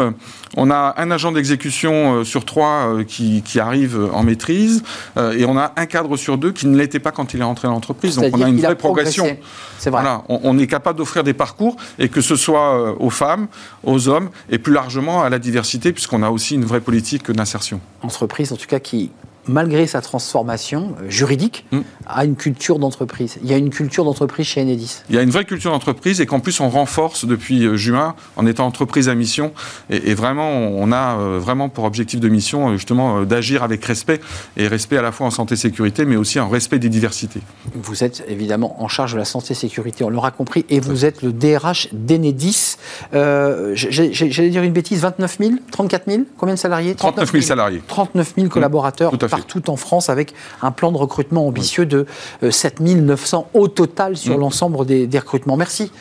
on 0.57 0.71
a 0.71 0.95
un 0.97 1.11
agent 1.11 1.33
d'exécution 1.33 2.25
sur 2.25 2.45
trois 2.45 3.05
qui, 3.07 3.43
arrive 3.61 4.09
en 4.13 4.23
maîtrise, 4.23 4.83
et 5.19 5.45
on 5.45 5.59
a 5.59 5.73
un 5.77 5.87
cadre 5.87 6.17
sur 6.17 6.39
deux 6.39 6.53
qui 6.53 6.67
ne 6.67 6.77
l'était 6.77 6.99
pas 6.99 7.13
quand 7.13 7.35
il 7.35 7.41
est 7.41 7.45
rentré 7.45 7.69
dans 7.69 7.75
l'entreprise. 7.75 8.17
Donc 8.17 8.37
on 8.37 8.43
a 8.43 8.49
une 8.49 8.61
vraie 8.61 8.75
progression. 8.75 9.37
C'est 9.79 9.91
vrai. 9.91 10.05
on, 10.29 10.41
on, 10.45 10.59
est 10.59 10.67
capable 10.67 10.99
d'offrir 10.99 11.25
des 11.25 11.35
parcours, 11.35 11.77
et 11.99 12.09
que 12.09 12.21
ce 12.21 12.37
soit 12.37 13.01
aux 13.01 13.11
femmes, 13.11 13.49
aux 13.85 14.09
hommes, 14.09 14.31
et 14.51 14.59
plus 14.59 14.73
largement 14.73 15.23
à 15.23 15.29
la 15.29 15.39
diversité, 15.39 15.93
puisqu'on 15.93 16.23
a 16.23 16.31
aussi 16.31 16.55
une 16.55 16.65
vraie 16.65 16.81
politique 16.81 17.31
d'insertion. 17.31 17.81
Entreprise, 18.03 18.53
en 18.53 18.57
tout 18.57 18.67
cas, 18.67 18.81
qui 18.81 19.11
malgré 19.51 19.87
sa 19.87 20.01
transformation 20.01 20.95
euh, 21.03 21.11
juridique, 21.11 21.67
mm. 21.73 21.81
a 22.07 22.25
une 22.25 22.37
culture 22.37 22.79
d'entreprise. 22.79 23.39
Il 23.43 23.51
y 23.51 23.55
a 23.55 23.57
une 23.57 23.71
culture 23.71 24.05
d'entreprise 24.05 24.47
chez 24.47 24.63
Enedis. 24.63 25.03
Il 25.11 25.17
y 25.17 25.19
a 25.19 25.23
une 25.23 25.31
vraie 25.31 25.45
culture 25.45 25.73
d'entreprise 25.73 26.21
et 26.21 26.27
qu'en 26.27 26.41
plus 26.41 26.61
on 26.61 26.71
renforce 26.71 27.25
depuis 27.25 27.67
euh, 27.67 27.77
juin 27.77 28.15
en 28.37 28.47
étant 28.47 28.67
entreprise 28.67 29.09
à 29.09 29.15
mission. 29.15 29.53
Et, 29.91 30.15
vraiment, 30.15 30.51
on 30.51 30.93
a 30.93 31.19
euh, 31.19 31.39
vraiment 31.39 31.69
pour 31.69 31.85
objectif 31.85 32.21
de 32.21 32.29
mission 32.29 32.73
justement 32.73 33.23
d'agir 33.23 33.63
avec 33.63 33.85
respect 33.85 34.21
et 34.57 34.69
respect 34.69 34.97
à 34.97 35.03
la 35.03 35.13
fois 35.13 35.27
en 35.27 35.31
santé 35.31 35.57
sécurité, 35.57 36.05
mais 36.05 36.17
aussi 36.17 36.39
en 36.39 36.49
respect 36.49 36.79
des 36.79 36.89
diversités. 36.89 37.41
Vous 37.75 38.05
êtes 38.05 38.25
évidemment 38.29 38.83
en 38.83 38.89
charge 38.89 39.15
de 39.15 39.19
la 39.19 39.25
santé 39.25 39.55
sécurité, 39.55 40.05
on 40.05 40.11
l'aura 40.11 40.31
compris, 40.31 40.65
et 40.69 40.81
vous 40.81 41.05
êtes 41.05 41.23
le 41.23 41.33
DRH 41.33 41.89
d'Enedis. 41.93 42.77
J'allais 43.13 44.51
dire 44.51 44.63
une 44.63 44.73
bêtise, 44.73 45.01
29 45.01 45.39
000, 45.41 45.53
34 45.73 46.11
000, 46.11 46.23
combien 46.37 46.55
de 46.55 46.61
salariés? 46.61 46.95
39 46.95 47.33
000 47.33 47.43
salariés. 47.43 47.83
39 47.87 48.35
000 48.37 48.49
collaborateurs. 48.49 49.11
Tout 49.11 49.25
à 49.25 49.29
fait 49.29 49.40
tout 49.47 49.71
en 49.71 49.77
France 49.77 50.09
avec 50.09 50.35
un 50.63 50.71
plan 50.71 50.93
de 50.93 50.97
recrutement 50.97 51.47
ambitieux 51.47 51.87
de 51.87 52.07
7900 52.49 53.47
euh, 53.55 53.59
au 53.59 53.69
total 53.69 54.17
sur 54.17 54.37
mm. 54.37 54.41
l'ensemble 54.41 54.87
des, 54.87 55.19
recrutements. 55.19 55.57
Merci 55.57 55.93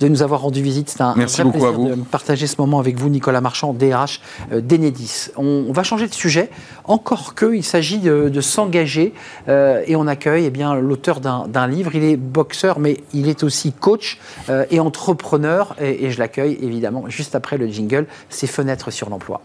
de 0.00 0.08
nous 0.08 0.22
avoir 0.22 0.42
rendu 0.42 0.62
visite. 0.62 0.90
C'est 0.90 1.00
un, 1.00 1.14
Merci 1.16 1.42
vrai 1.42 1.50
plaisir 1.50 1.78
de 1.78 1.94
partager 2.02 2.46
ce 2.46 2.56
moment 2.58 2.78
avec 2.78 2.98
vous, 2.98 3.08
Nicolas 3.08 3.40
Marchand, 3.40 3.72
DRH 3.72 4.20
euh, 4.52 4.60
d'Enedis. 4.60 5.30
On, 5.36 5.72
va 5.72 5.82
changer 5.82 6.08
de 6.08 6.14
sujet, 6.14 6.50
encore 6.84 7.34
que 7.34 7.54
il 7.54 7.64
s'agit 7.64 7.98
de, 7.98 8.40
s'engager 8.40 9.12
euh, 9.48 9.82
et 9.86 9.96
on 9.96 10.06
accueille 10.06 10.46
eh 10.46 10.50
bien 10.50 10.74
l'auteur 10.74 11.20
d'un 11.20 11.66
livre. 11.66 11.94
Il 11.94 12.04
est 12.04 12.16
boxeur, 12.16 12.78
mais 12.78 12.98
il 13.12 13.28
est 13.28 13.42
aussi 13.42 13.72
coach 13.72 14.18
et 14.70 14.80
entrepreneur. 14.80 15.74
Et, 15.80 16.06
et 16.06 16.10
je 16.10 16.18
l'accueille 16.18 16.58
évidemment 16.62 17.08
juste 17.08 17.34
après 17.34 17.58
le 17.58 17.66
jingle. 17.66 18.06
Ses 18.30 18.46
fenêtres 18.46 18.90
sur 18.90 19.10
l'emploi. 19.10 19.40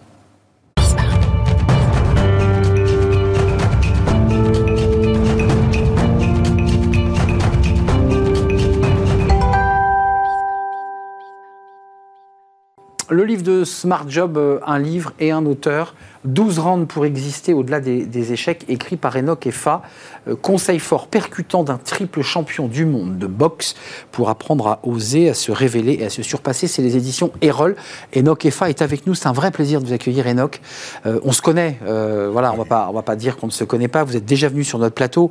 Le 13.13 13.25
livre 13.25 13.43
de 13.43 13.63
Smart 13.63 14.05
Job, 14.07 14.37
euh, 14.37 14.59
un 14.65 14.79
livre 14.79 15.13
et 15.19 15.29
un 15.29 15.45
auteur. 15.45 15.93
12 16.25 16.57
rounds 16.59 16.87
pour 16.87 17.05
exister 17.05 17.53
au-delà 17.53 17.81
des, 17.81 18.31
échecs, 18.31 18.63
écrit 18.69 18.95
par 18.95 19.15
Enoch 19.17 19.45
Effa. 19.45 19.83
Euh, 20.27 20.35
conseil 20.35 20.79
fort 20.79 21.07
percutant 21.07 21.63
d'un 21.63 21.77
triple 21.77 22.21
champion 22.21 22.67
du 22.67 22.85
monde 22.85 23.19
de 23.19 23.27
boxe 23.27 23.75
pour 24.11 24.29
apprendre 24.29 24.67
à 24.67 24.79
oser, 24.83 25.29
à 25.29 25.33
se 25.33 25.51
révéler 25.51 25.97
et 25.99 26.05
à 26.05 26.09
se 26.09 26.23
surpasser. 26.23 26.65
C'est 26.65 26.81
les 26.81 26.97
éditions 26.97 27.31
Erol. 27.41 27.75
Enoch 28.15 28.45
Effa 28.45 28.69
est 28.69 28.81
avec 28.81 29.05
nous. 29.05 29.13
C'est 29.13 29.27
un 29.27 29.33
vrai 29.33 29.51
plaisir 29.51 29.79
de 29.79 29.85
vous 29.85 29.93
accueillir, 29.93 30.25
Enoch. 30.25 30.59
Euh, 31.05 31.19
on 31.23 31.33
se 31.33 31.41
connaît. 31.41 31.77
Voilà, 31.83 32.53
on 32.53 32.63
on 32.63 32.93
va 32.93 33.01
pas 33.03 33.15
dire 33.15 33.37
qu'on 33.37 33.47
ne 33.47 33.51
se 33.51 33.65
connaît 33.65 33.89
pas. 33.89 34.03
Vous 34.03 34.15
êtes 34.15 34.25
déjà 34.25 34.47
venu 34.47 34.63
sur 34.63 34.79
notre 34.79 34.95
plateau. 34.95 35.29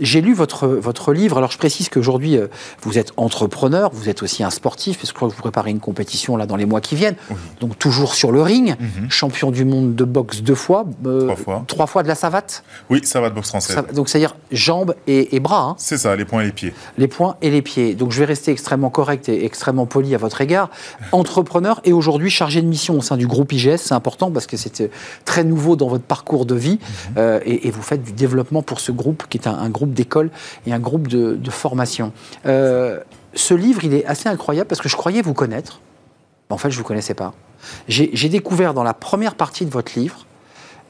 J'ai 0.00 0.20
lu 0.20 0.34
votre, 0.34 0.66
votre 0.66 1.12
livre. 1.14 1.38
Alors, 1.38 1.52
je 1.52 1.58
précise 1.58 1.88
qu'aujourd'hui, 1.88 2.38
vous 2.82 2.98
êtes 2.98 3.12
entrepreneur. 3.16 3.90
Vous 3.94 4.08
êtes 4.08 4.22
aussi 4.22 4.42
un 4.42 4.50
sportif, 4.50 4.98
parce 4.98 5.04
que 5.04 5.14
je 5.14 5.14
crois 5.14 5.28
que 5.28 5.34
vous 5.34 5.40
préparez 5.40 5.70
une 5.70 5.80
compétition 5.80 6.36
là 6.36 6.44
dans 6.46 6.56
les 6.56 6.66
mois 6.66 6.81
qui 6.82 6.94
viennent. 6.94 7.16
Donc, 7.60 7.78
toujours 7.78 8.14
sur 8.14 8.32
le 8.32 8.42
ring. 8.42 8.76
Mhm. 8.78 9.10
Champion 9.10 9.50
du 9.50 9.64
monde 9.64 9.94
de 9.94 10.04
boxe 10.04 10.42
deux 10.42 10.54
fois. 10.54 10.84
trois 11.02 11.36
fois. 11.36 11.64
Trois 11.66 11.86
fois 11.86 12.02
de 12.02 12.08
la 12.08 12.14
savate 12.14 12.64
Oui, 12.90 13.00
savate 13.04 13.34
boxe 13.34 13.48
française. 13.48 13.82
donc, 13.94 14.08
c'est-à-dire 14.08 14.36
jambes 14.50 14.94
et, 15.06 15.40
bras. 15.40 15.62
Hein. 15.62 15.74
C'est 15.78 15.98
ça, 15.98 16.14
les 16.16 16.24
poings 16.24 16.42
et 16.42 16.46
les 16.46 16.52
pieds. 16.52 16.74
Les 16.98 17.08
poings 17.08 17.36
et 17.40 17.50
les 17.50 17.62
pieds. 17.62 17.94
Donc, 17.94 18.12
je 18.12 18.18
vais 18.18 18.24
rester 18.26 18.52
extrêmement 18.52 18.90
correct 18.90 19.28
et 19.28 19.44
extrêmement 19.44 19.86
poli 19.86 20.14
à 20.14 20.18
votre 20.18 20.40
égard. 20.40 20.70
Entrepreneur 21.12 21.80
et 21.84 21.92
aujourd'hui 21.92 22.30
chargé 22.30 22.60
de 22.60 22.66
mission 22.66 22.98
au 22.98 23.02
sein 23.02 23.16
du 23.16 23.26
groupe 23.26 23.52
IGS. 23.52 23.78
C'est 23.78 23.94
important 23.94 24.30
parce 24.30 24.46
que 24.46 24.56
c'est 24.56 24.90
très 25.24 25.44
nouveau 25.44 25.76
dans 25.76 25.88
votre 25.88 26.04
parcours 26.04 26.46
de 26.46 26.54
vie. 26.54 26.78
Mhm. 26.82 27.14
Euh, 27.18 27.40
et, 27.46 27.70
vous 27.70 27.82
faites 27.82 28.02
du 28.02 28.12
développement 28.12 28.62
pour 28.62 28.80
ce 28.80 28.92
groupe 28.92 29.24
qui 29.28 29.38
est 29.38 29.46
un, 29.46 29.70
groupe 29.70 29.94
d'école 29.94 30.30
et 30.66 30.72
un 30.72 30.78
groupe 30.78 31.08
de, 31.08 31.50
formation. 31.50 32.12
Euh, 32.46 32.98
ce 33.34 33.54
livre, 33.54 33.84
il 33.84 33.94
est 33.94 34.04
assez 34.06 34.28
incroyable 34.28 34.68
parce 34.68 34.80
que 34.80 34.88
je 34.88 34.96
croyais 34.96 35.22
vous 35.22 35.34
connaître. 35.34 35.80
En 36.52 36.58
fait, 36.58 36.70
je 36.70 36.76
ne 36.76 36.82
vous 36.82 36.86
connaissais 36.86 37.14
pas. 37.14 37.32
J'ai 37.88 38.28
découvert 38.28 38.74
dans 38.74 38.82
la 38.82 38.94
première 38.94 39.34
partie 39.34 39.64
de 39.64 39.70
votre 39.70 39.98
livre 39.98 40.26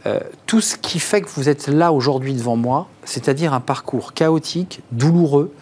euh, 0.05 0.18
tout 0.46 0.61
ce 0.61 0.77
qui 0.77 0.98
fait 0.98 1.20
que 1.20 1.29
vous 1.29 1.48
êtes 1.48 1.68
là 1.68 1.92
aujourd'hui 1.92 2.35
devant 2.35 2.57
moi, 2.57 2.88
c'est-à-dire 3.05 3.55
un 3.55 3.61
parcours 3.61 4.14
chaotique, 4.14 4.81
douloureux, 4.90 5.55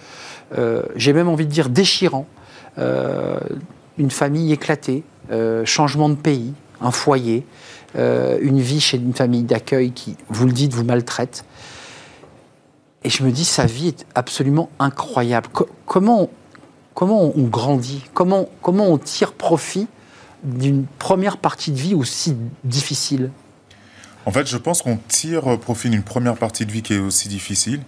euh, 0.57 0.83
j'ai 0.97 1.13
même 1.13 1.29
envie 1.29 1.45
de 1.45 1.51
dire 1.51 1.69
déchirant, 1.69 2.27
euh, 2.79 3.39
une 3.99 4.11
famille 4.11 4.53
éclatée, 4.53 5.03
changement 5.65 6.09
de 6.09 6.17
pays, 6.17 6.55
un 6.81 6.91
foyer, 6.91 7.47
une 7.95 8.59
vie 8.59 8.81
chez 8.81 8.97
une 8.97 9.13
famille 9.13 9.45
d'accueil 9.45 9.93
qui, 9.93 10.17
vous 10.29 10.47
le 10.47 10.53
dites, 10.53 10.73
vous 10.73 10.83
maltraite. 10.83 11.45
Et 13.05 13.11
je 13.11 13.23
me 13.23 13.31
dis, 13.31 13.45
sa 13.45 13.67
vie 13.67 13.89
est 13.89 14.07
absolument 14.17 14.71
incroyable. 14.81 15.49
comment, 15.87 16.31
comment 17.01 17.33
on 17.35 17.45
grandit 17.45 18.05
comment, 18.13 18.47
comment 18.61 18.89
on 18.89 18.99
tire 18.99 19.33
profit 19.33 19.89
d'une 20.45 20.85
première 20.99 21.39
partie 21.39 21.71
de 21.71 21.79
vie 21.79 21.95
aussi 21.95 22.37
difficile 22.63 23.31
En 24.27 24.33
fait, 24.33 24.47
je 24.47 24.59
pense 24.59 24.83
qu'on 24.83 24.99
tire 25.09 25.59
profit 25.61 25.89
d'une 25.89 26.03
première 26.03 26.37
partie 26.37 26.67
de 26.67 26.71
vie 26.71 26.83
qui 26.83 26.93
est 26.93 26.99
aussi 26.99 27.29
difficile. 27.29 27.81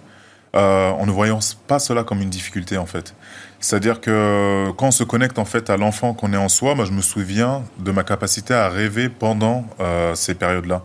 Euh, 0.54 0.90
en 0.90 1.06
ne 1.06 1.10
voyant 1.10 1.40
pas 1.66 1.78
cela 1.78 2.04
comme 2.04 2.20
une 2.20 2.28
difficulté 2.30 2.76
en 2.76 2.84
fait. 2.84 3.14
C'est-à-dire 3.60 4.00
que 4.00 4.70
quand 4.76 4.88
on 4.88 4.90
se 4.90 5.04
connecte 5.04 5.38
en 5.38 5.46
fait 5.46 5.68
à 5.68 5.76
l'enfant 5.78 6.14
qu'on 6.14 6.32
est 6.32 6.38
en 6.38 6.48
soi, 6.48 6.74
moi 6.74 6.84
je 6.86 6.92
me 6.92 7.02
souviens 7.02 7.62
de 7.78 7.90
ma 7.90 8.04
capacité 8.04 8.54
à 8.54 8.68
rêver 8.70 9.10
pendant 9.10 9.66
euh, 9.80 10.14
ces 10.14 10.34
périodes-là. 10.34 10.82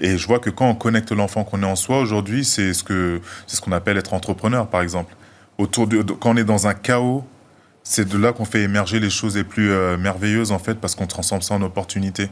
Et 0.00 0.18
je 0.18 0.26
vois 0.26 0.40
que 0.40 0.50
quand 0.50 0.68
on 0.68 0.74
connecte 0.74 1.12
l'enfant 1.12 1.44
qu'on 1.44 1.62
est 1.62 1.66
en 1.66 1.76
soi 1.76 2.00
aujourd'hui, 2.00 2.44
c'est 2.44 2.74
ce 2.74 2.82
que 2.82 3.20
ce 3.46 3.60
qu'on 3.60 3.72
appelle 3.72 3.98
être 3.98 4.14
entrepreneur, 4.14 4.66
par 4.68 4.82
exemple. 4.82 5.14
Autour 5.58 5.88
de, 5.88 6.02
quand 6.02 6.30
on 6.30 6.36
est 6.36 6.44
dans 6.44 6.68
un 6.68 6.74
chaos, 6.74 7.24
c'est 7.88 8.06
de 8.06 8.18
là 8.18 8.34
qu'on 8.34 8.44
fait 8.44 8.60
émerger 8.60 9.00
les 9.00 9.08
choses 9.08 9.34
les 9.34 9.44
plus 9.44 9.72
euh, 9.72 9.96
merveilleuses 9.96 10.52
en 10.52 10.58
fait, 10.58 10.74
parce 10.74 10.94
qu'on 10.94 11.06
transforme 11.06 11.40
ça 11.40 11.54
en 11.54 11.62
opportunité. 11.62 12.28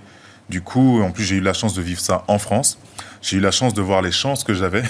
Du 0.50 0.60
coup, 0.60 1.00
en 1.00 1.10
plus, 1.10 1.24
j'ai 1.24 1.36
eu 1.36 1.40
la 1.40 1.54
chance 1.54 1.72
de 1.72 1.80
vivre 1.80 1.98
ça 1.98 2.24
en 2.28 2.38
France. 2.38 2.78
J'ai 3.22 3.38
eu 3.38 3.40
la 3.40 3.50
chance 3.50 3.72
de 3.72 3.80
voir 3.80 4.02
les 4.02 4.12
chances 4.12 4.44
que 4.44 4.52
j'avais 4.52 4.82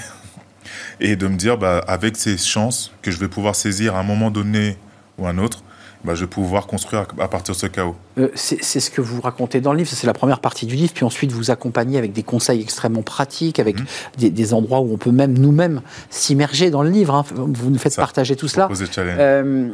et 1.00 1.14
de 1.14 1.29
me 1.29 1.37
dire, 1.37 1.57
bah, 1.57 1.85
avec 1.87 2.16
ces 2.16 2.37
chances 2.37 2.92
que 3.00 3.12
je 3.12 3.18
vais 3.18 3.29
pouvoir 3.29 3.55
saisir 3.55 3.94
à 3.94 4.00
un 4.00 4.02
moment 4.02 4.33
donné 4.33 4.76
ou 5.18 5.29
un 5.29 5.38
autre, 5.38 5.62
bah, 6.05 6.16
je 6.16 6.24
vais 6.24 6.31
pouvoir 6.31 6.66
construire 6.66 7.07
à 7.20 7.29
partir 7.29 7.55
de 7.55 7.61
ce 7.61 7.66
chaos. 7.68 7.94
Euh, 8.18 8.29
c'est 8.35 8.61
ce 8.61 8.90
que 8.90 9.00
vous 9.00 9.20
racontez 9.20 9.61
dans 9.61 9.72
le 9.72 9.79
livre, 9.79 9.90
c'est 9.92 10.07
la 10.07 10.14
première 10.14 10.40
partie 10.40 10.66
du 10.66 10.74
livre, 10.74 10.92
puis 10.92 11.05
ensuite 11.05 11.31
vous 11.31 11.52
accompagnez 11.52 11.96
avec 11.96 12.12
des 12.12 12.24
conseils 12.24 12.61
extrêmement 12.61 13.02
pratiques, 13.02 13.61
avec 13.61 13.79
mhm. 13.79 14.31
des, 14.31 14.52
endroits 14.52 14.81
où 14.81 14.92
on 14.92 14.98
peut 14.98 15.12
même 15.12 15.38
nous-mêmes 15.38 15.81
s'immerger 16.11 16.70
dans 16.70 16.83
le 16.83 16.90
livre. 16.90 17.14
Hein. 17.14 17.24
Vous 17.35 17.70
nous 17.70 17.79
faites 17.79 17.94
partager 17.94 18.35
tout 18.35 18.48
cela. 18.48 18.68
Euh, 18.98 19.70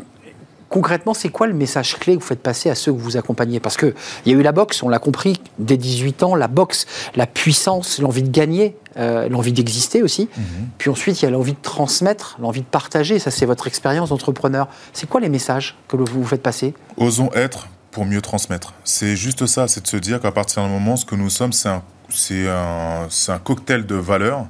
concrètement, 0.72 1.12
c'est 1.12 1.28
quoi 1.28 1.46
le 1.46 1.52
message 1.52 1.98
clé 1.98 2.16
que 2.16 2.20
vous 2.20 2.26
faites 2.26 2.42
passer 2.42 2.70
à 2.70 2.74
ceux 2.74 2.92
que 2.92 2.98
vous 2.98 3.18
accompagnez? 3.18 3.60
Parce 3.60 3.76
qu'il 3.76 3.94
y 4.24 4.30
a 4.30 4.32
eu 4.32 4.42
la 4.42 4.52
boxe, 4.52 4.82
on 4.82 4.88
l'a 4.88 4.98
compris, 4.98 5.38
dès 5.58 5.76
18 5.76 6.22
ans, 6.22 6.34
la 6.34 6.48
boxe, 6.48 6.86
la 7.14 7.26
puissance, 7.26 8.00
l'envie 8.00 8.22
de 8.22 8.30
gagner, 8.30 8.74
euh, 8.96 9.28
l'envie 9.28 9.52
d'exister 9.52 10.02
aussi. 10.02 10.30
Mhm. 10.34 10.44
Puis 10.78 10.88
ensuite, 10.88 11.20
il 11.20 11.26
y 11.26 11.28
a 11.28 11.30
l'envie 11.30 11.52
de 11.52 11.62
transmettre, 11.62 12.38
l'envie 12.40 12.62
de 12.62 12.66
partager. 12.66 13.18
Ça, 13.18 13.30
c'est 13.30 13.44
votre 13.44 13.66
expérience 13.66 14.08
d'entrepreneur. 14.08 14.66
C'est 14.94 15.08
quoi 15.08 15.20
les 15.20 15.28
messages 15.28 15.76
que 15.88 15.96
vous 15.96 16.06
vous 16.06 16.26
faites 16.26 16.42
passer? 16.42 16.72
Osons 16.96 17.30
être 17.34 17.68
pour 17.90 18.06
mieux 18.06 18.22
transmettre. 18.22 18.72
C'est 18.84 19.14
juste 19.14 19.44
ça, 19.44 19.68
c'est 19.68 19.82
de 19.82 19.86
se 19.86 19.98
dire 19.98 20.20
qu'à 20.20 20.32
partir 20.32 20.62
d'un 20.62 20.68
moment, 20.70 20.96
ce 20.96 21.04
que 21.04 21.14
nous 21.14 21.28
sommes, 21.28 21.52
c'est 21.52 21.68
un, 21.68 23.08
un 23.28 23.38
cocktail 23.38 23.84
de 23.84 23.94
valeurs 23.94 24.46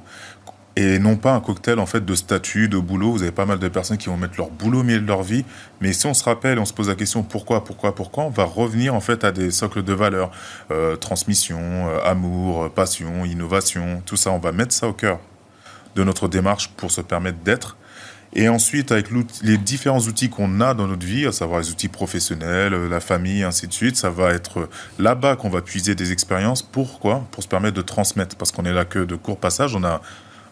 et 0.75 0.97
non 0.97 1.17
pas 1.17 1.33
un 1.33 1.39
cocktail 1.39 1.79
en 1.79 1.85
fait 1.85 2.03
de 2.03 2.15
statut, 2.15 2.67
de 2.67 2.77
boulot. 2.77 3.11
Vous 3.11 3.21
avez 3.21 3.31
pas 3.31 3.45
mal 3.45 3.59
de 3.59 3.67
personnes 3.67 3.97
qui 3.97 4.07
vont 4.07 4.17
mettre 4.17 4.35
leur 4.37 4.49
boulot 4.49 4.79
au 4.79 4.83
milieu 4.83 4.99
de 4.99 5.07
leur 5.07 5.23
vie, 5.23 5.45
mais 5.81 5.93
si 5.93 6.05
on 6.07 6.13
se 6.13 6.23
rappelle, 6.23 6.59
on 6.59 6.65
se 6.65 6.73
pose 6.73 6.89
la 6.89 6.95
question 6.95 7.23
pourquoi, 7.23 7.63
pourquoi, 7.63 7.93
pourquoi, 7.93 8.23
on 8.23 8.29
va 8.29 8.43
revenir 8.43 8.95
en 8.95 8.99
fait 8.99 9.23
à 9.23 9.31
des 9.31 9.51
socles 9.51 9.83
de 9.83 9.93
valeurs, 9.93 10.31
euh, 10.71 10.95
transmission, 10.95 11.59
euh, 11.59 11.99
amour, 12.03 12.71
passion, 12.71 13.25
innovation, 13.25 14.01
tout 14.05 14.15
ça. 14.15 14.31
On 14.31 14.39
va 14.39 14.51
mettre 14.51 14.73
ça 14.73 14.87
au 14.87 14.93
cœur 14.93 15.19
de 15.95 16.03
notre 16.03 16.27
démarche 16.27 16.69
pour 16.69 16.91
se 16.91 17.01
permettre 17.01 17.39
d'être. 17.39 17.77
Et 18.35 18.49
ensuite, 18.49 18.91
avec 18.91 19.09
les 19.43 19.57
différents 19.57 19.99
outils 19.99 20.29
qu'on 20.29 20.59
a 20.59 20.73
dans 20.73 20.87
notre 20.87 21.05
vie, 21.05 21.27
à 21.27 21.31
savoir 21.31 21.59
les 21.59 21.69
outils 21.69 21.87
professionnels, 21.87 22.73
la 22.89 22.99
famille, 22.99 23.43
ainsi 23.43 23.67
de 23.67 23.73
suite, 23.73 23.95
ça 23.95 24.09
va 24.09 24.31
être 24.31 24.69
là-bas 24.97 25.35
qu'on 25.35 25.49
va 25.49 25.61
puiser 25.61 25.93
des 25.93 26.11
expériences. 26.11 26.63
Pourquoi? 26.63 27.27
Pour 27.29 27.43
se 27.43 27.47
permettre 27.47 27.75
de 27.75 27.83
transmettre. 27.83 28.35
Parce 28.35 28.51
qu'on 28.51 28.65
est 28.65 28.73
là 28.73 28.85
que 28.85 28.97
de 28.97 29.15
court 29.15 29.37
passage. 29.37 29.75
On 29.75 29.83
a 29.83 30.01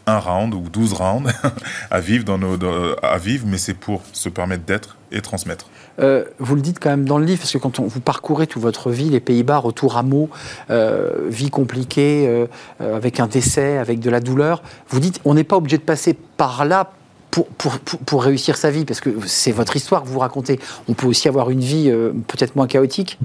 un 0.07 0.19
round 0.19 0.53
ou 0.53 0.63
12 0.71 0.93
rounds 0.93 1.31
à 1.91 1.99
vivre, 1.99 3.45
mais 3.47 3.57
c'est 3.57 3.73
pour 3.73 4.01
se 4.13 4.29
permettre 4.29 4.63
d'être 4.63 4.97
et 5.11 5.21
transmettre. 5.21 5.67
Euh, 5.99 6.23
vous 6.39 6.55
le 6.55 6.61
dites 6.61 6.79
quand 6.79 6.89
même 6.89 7.05
dans 7.05 7.17
le 7.17 7.25
livre, 7.25 7.39
parce 7.39 7.51
que 7.51 7.57
quand 7.57 7.79
vous 7.79 7.99
parcourez 7.99 8.47
toute 8.47 8.61
votre 8.61 8.89
vie, 8.89 9.09
les 9.09 9.19
Pays-Bas, 9.19 9.57
retour 9.57 9.97
à 9.97 10.03
mots, 10.03 10.29
euh, 10.69 11.27
vie 11.27 11.49
compliquée, 11.49 12.27
euh, 12.27 12.47
avec 12.79 13.19
un 13.19 13.27
décès, 13.27 13.77
avec 13.77 13.99
de 13.99 14.09
la 14.09 14.19
douleur, 14.19 14.63
vous 14.89 14.99
dites 14.99 15.19
on 15.25 15.33
n'est 15.33 15.43
pas 15.43 15.57
obligé 15.57 15.77
de 15.77 15.83
passer 15.83 16.13
par 16.13 16.65
là 16.65 16.91
pour, 17.29 17.47
pour, 17.47 18.23
réussir 18.23 18.57
sa 18.57 18.71
vie, 18.71 18.83
parce 18.83 18.99
que 18.99 19.09
c'est 19.25 19.53
votre 19.53 19.77
histoire 19.77 20.03
que 20.03 20.09
vous 20.09 20.19
racontez. 20.19 20.59
On 20.89 20.93
peut 20.93 21.07
aussi 21.07 21.29
avoir 21.29 21.49
une 21.49 21.61
vie 21.61 21.89
peut-être 22.27 22.57
moins 22.57 22.67
chaotique. 22.67 23.17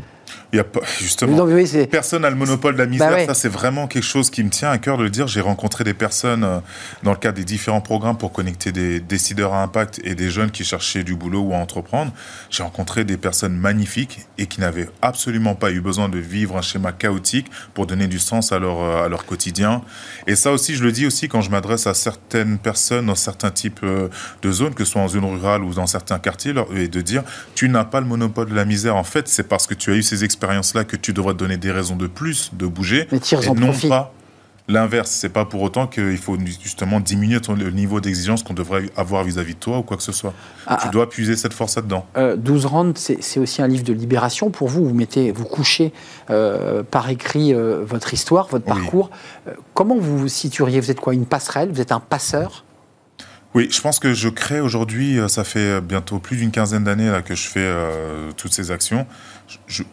Il 0.53 0.57
y 0.57 0.61
a 0.61 0.65
pas, 0.65 0.81
justement, 1.01 1.47
personne 1.91 2.23
n'a 2.23 2.31
le 2.31 2.37
monopole 2.37 2.75
de 2.75 2.79
la 2.79 2.87
misère. 2.87 3.11
Bah 3.11 3.27
ça, 3.27 3.35
c'est 3.35 3.49
vraiment 3.49 3.87
quelque 3.87 4.05
chose 4.05 4.31
qui 4.31 4.43
me 4.43 4.51
tient 4.51 4.71
à 4.71 4.79
cœur 4.79 4.97
de 4.97 5.03
le 5.03 5.11
dire. 5.11 5.27
J'ai 5.27 5.41
rencontré 5.41 5.85
des 5.85 5.95
personnes 5.95 6.45
euh, 6.45 6.59
dans 7.03 7.13
le 7.13 7.17
cadre 7.17 7.37
des 7.37 7.45
différents 7.45 7.81
programmes 7.81 8.17
pour 8.17 8.33
connecter 8.33 8.73
des 8.73 9.01
décideurs 9.01 9.55
à 9.55 9.63
impact 9.63 10.01
et 10.05 10.15
des 10.15 10.31
jeunes 10.31 10.51
qui 10.51 10.65
cherchaient 10.65 11.05
du 11.05 11.15
boulot 11.15 11.41
ou 11.41 11.55
à 11.55 11.57
entreprendre. 11.57 12.13
J'ai 12.51 12.63
rencontré 12.63 13.05
des 13.05 13.17
personnes 13.17 13.57
magnifiques 13.57 14.21
et 14.39 14.47
qui 14.47 14.61
n'avaient 14.61 14.89
absolument 15.03 15.55
pas 15.55 15.71
eu 15.71 15.81
besoin 15.81 16.09
de 16.09 16.19
vivre 16.19 16.57
un 16.57 16.63
schéma 16.63 16.93
chaotique 16.93 17.51
pour 17.75 17.87
donner 17.87 18.07
du 18.07 18.19
sens 18.19 18.53
à 18.53 18.59
leur, 18.59 18.81
euh, 18.81 19.05
à 19.05 19.09
leur 19.09 19.27
quotidien. 19.27 19.83
Et 20.27 20.37
ça 20.37 20.53
aussi, 20.53 20.75
je 20.75 20.85
le 20.85 20.93
dis 20.93 21.07
aussi 21.07 21.29
quand 21.29 21.41
je 21.41 21.51
m'adresse 21.51 21.87
à 21.87 21.95
certaines 21.95 22.59
personnes 22.59 23.07
dans 23.07 23.15
certains 23.15 23.51
types 23.51 23.81
euh, 23.83 24.09
de 24.43 24.53
zones, 24.53 24.75
que 24.75 24.85
ce 24.85 24.93
soit 24.93 25.03
en 25.03 25.09
zone 25.09 25.25
rurale 25.25 25.63
ou 25.63 25.75
dans 25.75 25.87
certains 25.87 26.19
quartiers, 26.19 26.55
et 26.75 26.89
de 26.89 27.01
dire, 27.01 27.23
tu 27.55 27.69
n'as 27.69 27.85
pas 27.85 28.01
le 28.01 28.07
monopole 28.07 28.49
de 28.49 28.55
la 28.55 28.65
misère. 28.65 28.97
En 28.97 29.05
fait, 29.05 29.29
c'est 29.29 29.49
parce 29.49 29.67
que 29.67 29.75
tu 29.75 29.93
as 29.93 29.95
eu 29.95 30.03
ces 30.03 30.16
expériences 30.25 30.69
expérience-là 30.69 30.85
que 30.85 30.97
tu 30.97 31.13
devrais 31.13 31.33
te 31.33 31.39
donner 31.39 31.57
des 31.57 31.71
raisons 31.71 31.97
de 31.97 32.07
plus 32.07 32.51
de 32.53 32.67
bouger. 32.67 33.09
Et 33.13 33.55
non 33.55 33.73
pas 33.89 34.13
l'inverse. 34.69 35.11
C'est 35.11 35.29
pas 35.29 35.45
pour 35.45 35.63
autant 35.63 35.87
qu'il 35.87 36.19
faut 36.19 36.37
justement 36.61 37.01
diminuer 37.01 37.41
ton, 37.41 37.55
le 37.55 37.71
niveau 37.71 38.01
d'exigence 38.01 38.43
qu'on 38.43 38.55
devrait 38.55 38.85
avoir 38.97 39.25
vis-à-vis 39.25 39.55
de 39.55 39.61
toi 39.61 39.79
ou 39.79 39.83
quoi 39.83 39.97
que 39.97 40.03
ce 40.03 40.13
soit. 40.13 40.35
Ah, 40.67 40.79
tu 40.83 40.89
dois 40.91 41.09
puiser 41.09 41.37
cette 41.37 41.53
force 41.53 41.77
là-dedans. 41.77 42.07
Euh, 42.17 42.37
12 42.37 42.67
rounds, 42.67 43.13
c'est 43.21 43.41
aussi 43.41 43.63
un 43.63 43.69
livre 43.69 43.85
de 43.85 43.93
libération 43.93 44.51
pour 44.51 44.69
vous. 44.69 44.85
Vous 44.87 44.95
mettez, 44.95 45.31
vous 45.33 45.45
couchez 45.45 45.93
euh, 46.31 46.83
par 46.83 47.09
écrit 47.09 47.55
euh, 47.55 47.85
votre 47.85 48.13
histoire, 48.15 48.49
votre 48.49 48.65
parcours. 48.65 49.11
Euh, 49.47 49.53
comment 49.75 49.97
vous 49.97 50.19
vous 50.19 50.29
situeriez? 50.29 50.81
Vous 50.81 50.91
êtes 50.91 51.01
quoi? 51.01 51.15
Une 51.15 51.27
passerelle? 51.27 51.71
Vous 51.73 51.81
êtes 51.81 51.93
un 51.93 52.01
passeur? 52.01 52.65
Oui, 53.55 53.69
je 53.71 53.81
pense 53.81 53.99
que 53.99 54.13
je 54.13 54.29
crée 54.29 54.61
aujourd'hui, 54.61 55.19
ça 55.29 55.43
fait 55.43 55.81
bientôt 55.81 56.19
plus 56.19 56.37
d'une 56.37 56.51
quinzaine 56.51 56.85
d'années 56.85 57.21
que 57.25 57.35
je 57.35 57.49
fais 57.49 57.73
toutes 58.37 58.53
ces 58.53 58.71
actions 58.71 59.07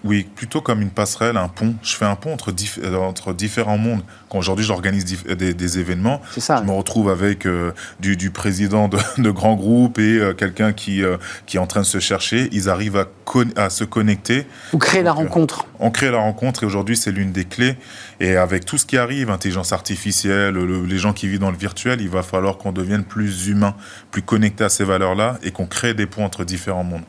oui, 0.04 0.28
plutôt 0.36 0.62
comme 0.62 0.82
une 0.82 0.90
passerelle, 0.90 1.38
un 1.38 1.48
pont. 1.48 1.76
Je 1.84 1.96
fais 1.96 2.06
un 2.06 2.16
pont 2.16 2.34
entre, 2.34 2.54
euh, 2.80 2.96
entre 2.98 3.34
différents 3.34 3.78
mondes. 3.78 4.02
Quand 4.30 4.40
aujourd'hui 4.40 4.66
j'organise 4.66 5.06
des, 5.06 5.80
événements, 5.80 6.22
je 6.36 6.64
me 6.64 6.72
retrouve 6.72 7.10
avec 7.10 7.46
euh, 7.46 7.72
du, 8.00 8.32
président 8.32 8.90
de, 9.18 9.30
grands 9.32 9.56
groupes 9.56 10.00
et 10.00 10.18
euh, 10.18 10.34
quelqu'un 10.34 10.74
qui, 10.74 11.04
qui 11.46 11.58
est 11.58 11.60
en 11.60 11.68
train 11.68 11.82
de 11.82 11.86
se 11.86 12.00
chercher. 12.00 12.50
Ils 12.52 12.70
arrivent 12.70 12.98
à, 12.98 13.08
à 13.56 13.70
se 13.70 13.84
connecter. 13.84 14.48
Vous 14.72 14.80
créez 14.80 15.04
la 15.04 15.14
rencontre. 15.14 15.66
On 15.80 15.92
crée 15.92 16.10
la 16.10 16.20
rencontre 16.20 16.64
et 16.64 16.66
aujourd'hui 16.66 16.98
c'est 16.98 17.12
l'une 17.12 17.32
des 17.32 17.46
clés. 17.46 17.76
Et 18.20 18.36
avec 18.36 18.66
tout 18.66 18.78
ce 18.78 18.86
qui 18.86 18.98
arrive, 18.98 19.30
intelligence 19.30 19.72
artificielle, 19.72 20.56
les 20.56 20.98
gens 20.98 21.14
qui 21.14 21.28
vivent 21.28 21.40
dans 21.40 21.52
le 21.52 21.58
virtuel, 21.58 22.02
il 22.02 22.10
va 22.10 22.24
falloir 22.24 22.58
qu'on 22.58 22.72
devienne 22.72 23.04
plus 23.04 23.48
humain, 23.48 23.76
plus 24.12 24.22
connecté 24.22 24.64
à 24.64 24.70
ces 24.70 24.84
valeurs-là 24.84 25.38
et 25.44 25.52
qu'on 25.52 25.68
crée 25.68 25.94
des 25.94 26.08
ponts 26.08 26.26
entre 26.26 26.44
différents 26.44 26.84
mondes. 26.84 27.04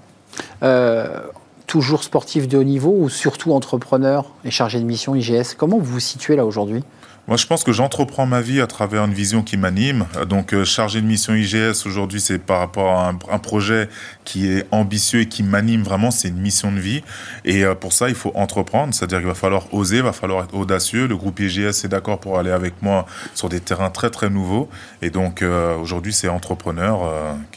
Toujours 1.66 2.04
sportif 2.04 2.46
de 2.48 2.58
haut 2.58 2.64
niveau 2.64 2.94
ou 2.96 3.08
surtout 3.08 3.52
entrepreneur 3.52 4.30
et 4.44 4.50
chargé 4.50 4.78
de 4.78 4.84
mission 4.84 5.14
IGS 5.14 5.54
Comment 5.56 5.78
vous 5.78 5.94
vous 5.94 6.00
situez 6.00 6.36
là 6.36 6.44
aujourd'hui? 6.44 6.82
Moi, 7.26 7.38
je 7.38 7.46
pense 7.46 7.64
que 7.64 7.72
j'entreprends 7.72 8.26
ma 8.26 8.42
vie 8.42 8.60
à 8.60 8.66
travers 8.66 9.02
une 9.02 9.14
vision 9.14 9.42
qui 9.42 9.56
m'anime. 9.56 10.04
Donc, 10.28 10.52
euh, 10.52 10.66
chargé 10.66 11.00
de 11.00 11.06
mission 11.06 11.34
IGS 11.34 11.86
aujourd'hui, 11.86 12.20
c'est 12.20 12.38
par 12.38 12.58
rapport 12.58 12.98
à 12.98 13.08
un, 13.08 13.38
projet 13.38 13.88
qui 14.24 14.46
est 14.46 14.66
ambitieux 14.70 15.20
et 15.20 15.26
qui 15.26 15.42
m'anime 15.42 15.82
vraiment. 15.82 16.10
C'est 16.10 16.28
une 16.28 16.40
mission 16.40 16.70
de 16.70 16.78
vie. 16.78 17.02
Et 17.46 17.64
euh, 17.64 17.74
pour 17.74 17.94
ça, 17.94 18.10
il 18.10 18.14
faut 18.14 18.32
entreprendre. 18.34 18.92
C'est-à-dire 18.92 19.20
qu'il 19.20 19.26
va 19.26 19.34
falloir 19.34 19.72
oser, 19.72 19.98
il 19.98 20.02
va 20.02 20.12
falloir 20.12 20.44
être 20.44 20.54
audacieux. 20.54 21.06
Le 21.06 21.16
groupe 21.16 21.40
IGS 21.40 21.84
est 21.84 21.88
d'accord 21.88 22.20
pour 22.20 22.38
aller 22.38 22.50
avec 22.50 22.82
moi 22.82 23.06
sur 23.34 23.48
des 23.48 23.60
terrains 23.60 23.88
très, 23.88 24.10
très 24.10 24.28
nouveaux. 24.28 24.68
Et 25.00 25.08
donc, 25.08 25.40
euh, 25.40 25.78
aujourd'hui, 25.78 26.12
c'est 26.12 26.28
entrepreneur, 26.28 27.10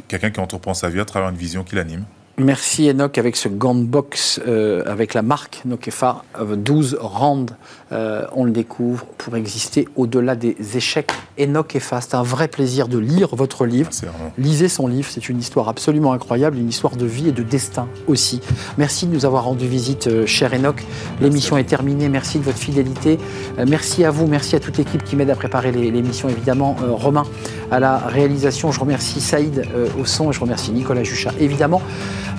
quelqu'un 0.07 0.29
qui 0.29 0.39
entreprend 0.39 0.75
sa 0.75 0.87
vie 0.87 1.01
à 1.01 1.05
travers 1.05 1.27
une 1.27 1.35
vision 1.35 1.65
qui 1.65 1.75
l'anime. 1.75 2.05
Merci 2.39 2.87
Enoch 2.87 3.17
avec 3.17 3.35
ce 3.35 3.49
gant 3.49 3.73
box 3.73 4.39
euh, 4.47 4.83
avec 4.85 5.15
la 5.15 5.23
marque 5.23 5.61
Nokefa 5.65 6.23
12 6.39 6.93
euh, 6.93 6.97
rounds. 7.01 7.55
Euh, 7.91 8.25
on 8.33 8.43
le 8.43 8.51
découvre 8.51 9.05
pour 9.17 9.35
exister 9.35 9.87
au-delà 9.95 10.35
des 10.35 10.55
échecs. 10.75 11.11
Enoch 11.39 11.75
Efa, 11.75 12.01
c'est 12.01 12.15
un 12.15 12.23
vrai 12.23 12.47
plaisir 12.47 12.87
de 12.87 12.97
lire 12.97 13.29
votre 13.35 13.65
livre. 13.65 13.89
Lisez 14.37 14.67
son 14.67 14.87
livre, 14.87 15.07
c'est 15.09 15.29
une 15.29 15.39
histoire 15.39 15.69
absolument 15.69 16.13
incroyable, 16.13 16.57
une 16.57 16.69
histoire 16.69 16.95
de 16.95 17.05
vie 17.05 17.29
et 17.29 17.31
de 17.31 17.43
destin 17.43 17.87
aussi. 18.07 18.41
Merci 18.77 19.07
de 19.07 19.13
nous 19.13 19.25
avoir 19.25 19.45
rendu 19.45 19.67
visite, 19.67 20.25
cher 20.25 20.53
Enoch. 20.53 20.83
L'émission 21.21 21.57
est 21.57 21.63
terminée. 21.63 22.09
Merci 22.09 22.39
de 22.39 22.43
votre 22.43 22.57
fidélité. 22.57 23.19
merci 23.67 24.03
à 24.03 24.11
vous, 24.11 24.27
merci 24.27 24.55
à 24.55 24.59
toute 24.59 24.77
l'équipe 24.77 25.03
qui 25.03 25.15
m'aide 25.15 25.29
à 25.29 25.35
préparer 25.35 25.71
l'émission, 25.71 26.29
évidemment. 26.29 26.75
Romain 26.89 27.23
à 27.71 27.79
la 27.79 27.97
réalisation. 27.97 28.71
Je 28.71 28.79
remercie 28.79 29.21
Saïd 29.21 29.65
au 29.99 30.05
son 30.05 30.31
et 30.31 30.33
je 30.33 30.39
remercie 30.39 30.71
Nicolas 30.71 31.03
Juchat, 31.03 31.31
évidemment 31.39 31.81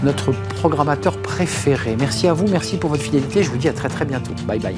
notre 0.03 0.33
programmateur 0.57 1.17
préféré. 1.19 1.97
Merci 1.99 2.29
à 2.29 2.33
vous, 2.33 2.47
merci 2.49 2.77
pour 2.77 2.91
votre 2.91 3.03
fidélité. 3.03 3.43
Je 3.43 3.51
vous 3.51 3.57
dis 3.57 3.69
à 3.69 3.73
très 3.73 3.89
très 3.89 4.05
bientôt. 4.05 4.33
Bye 4.47 4.61
bye. 4.61 4.77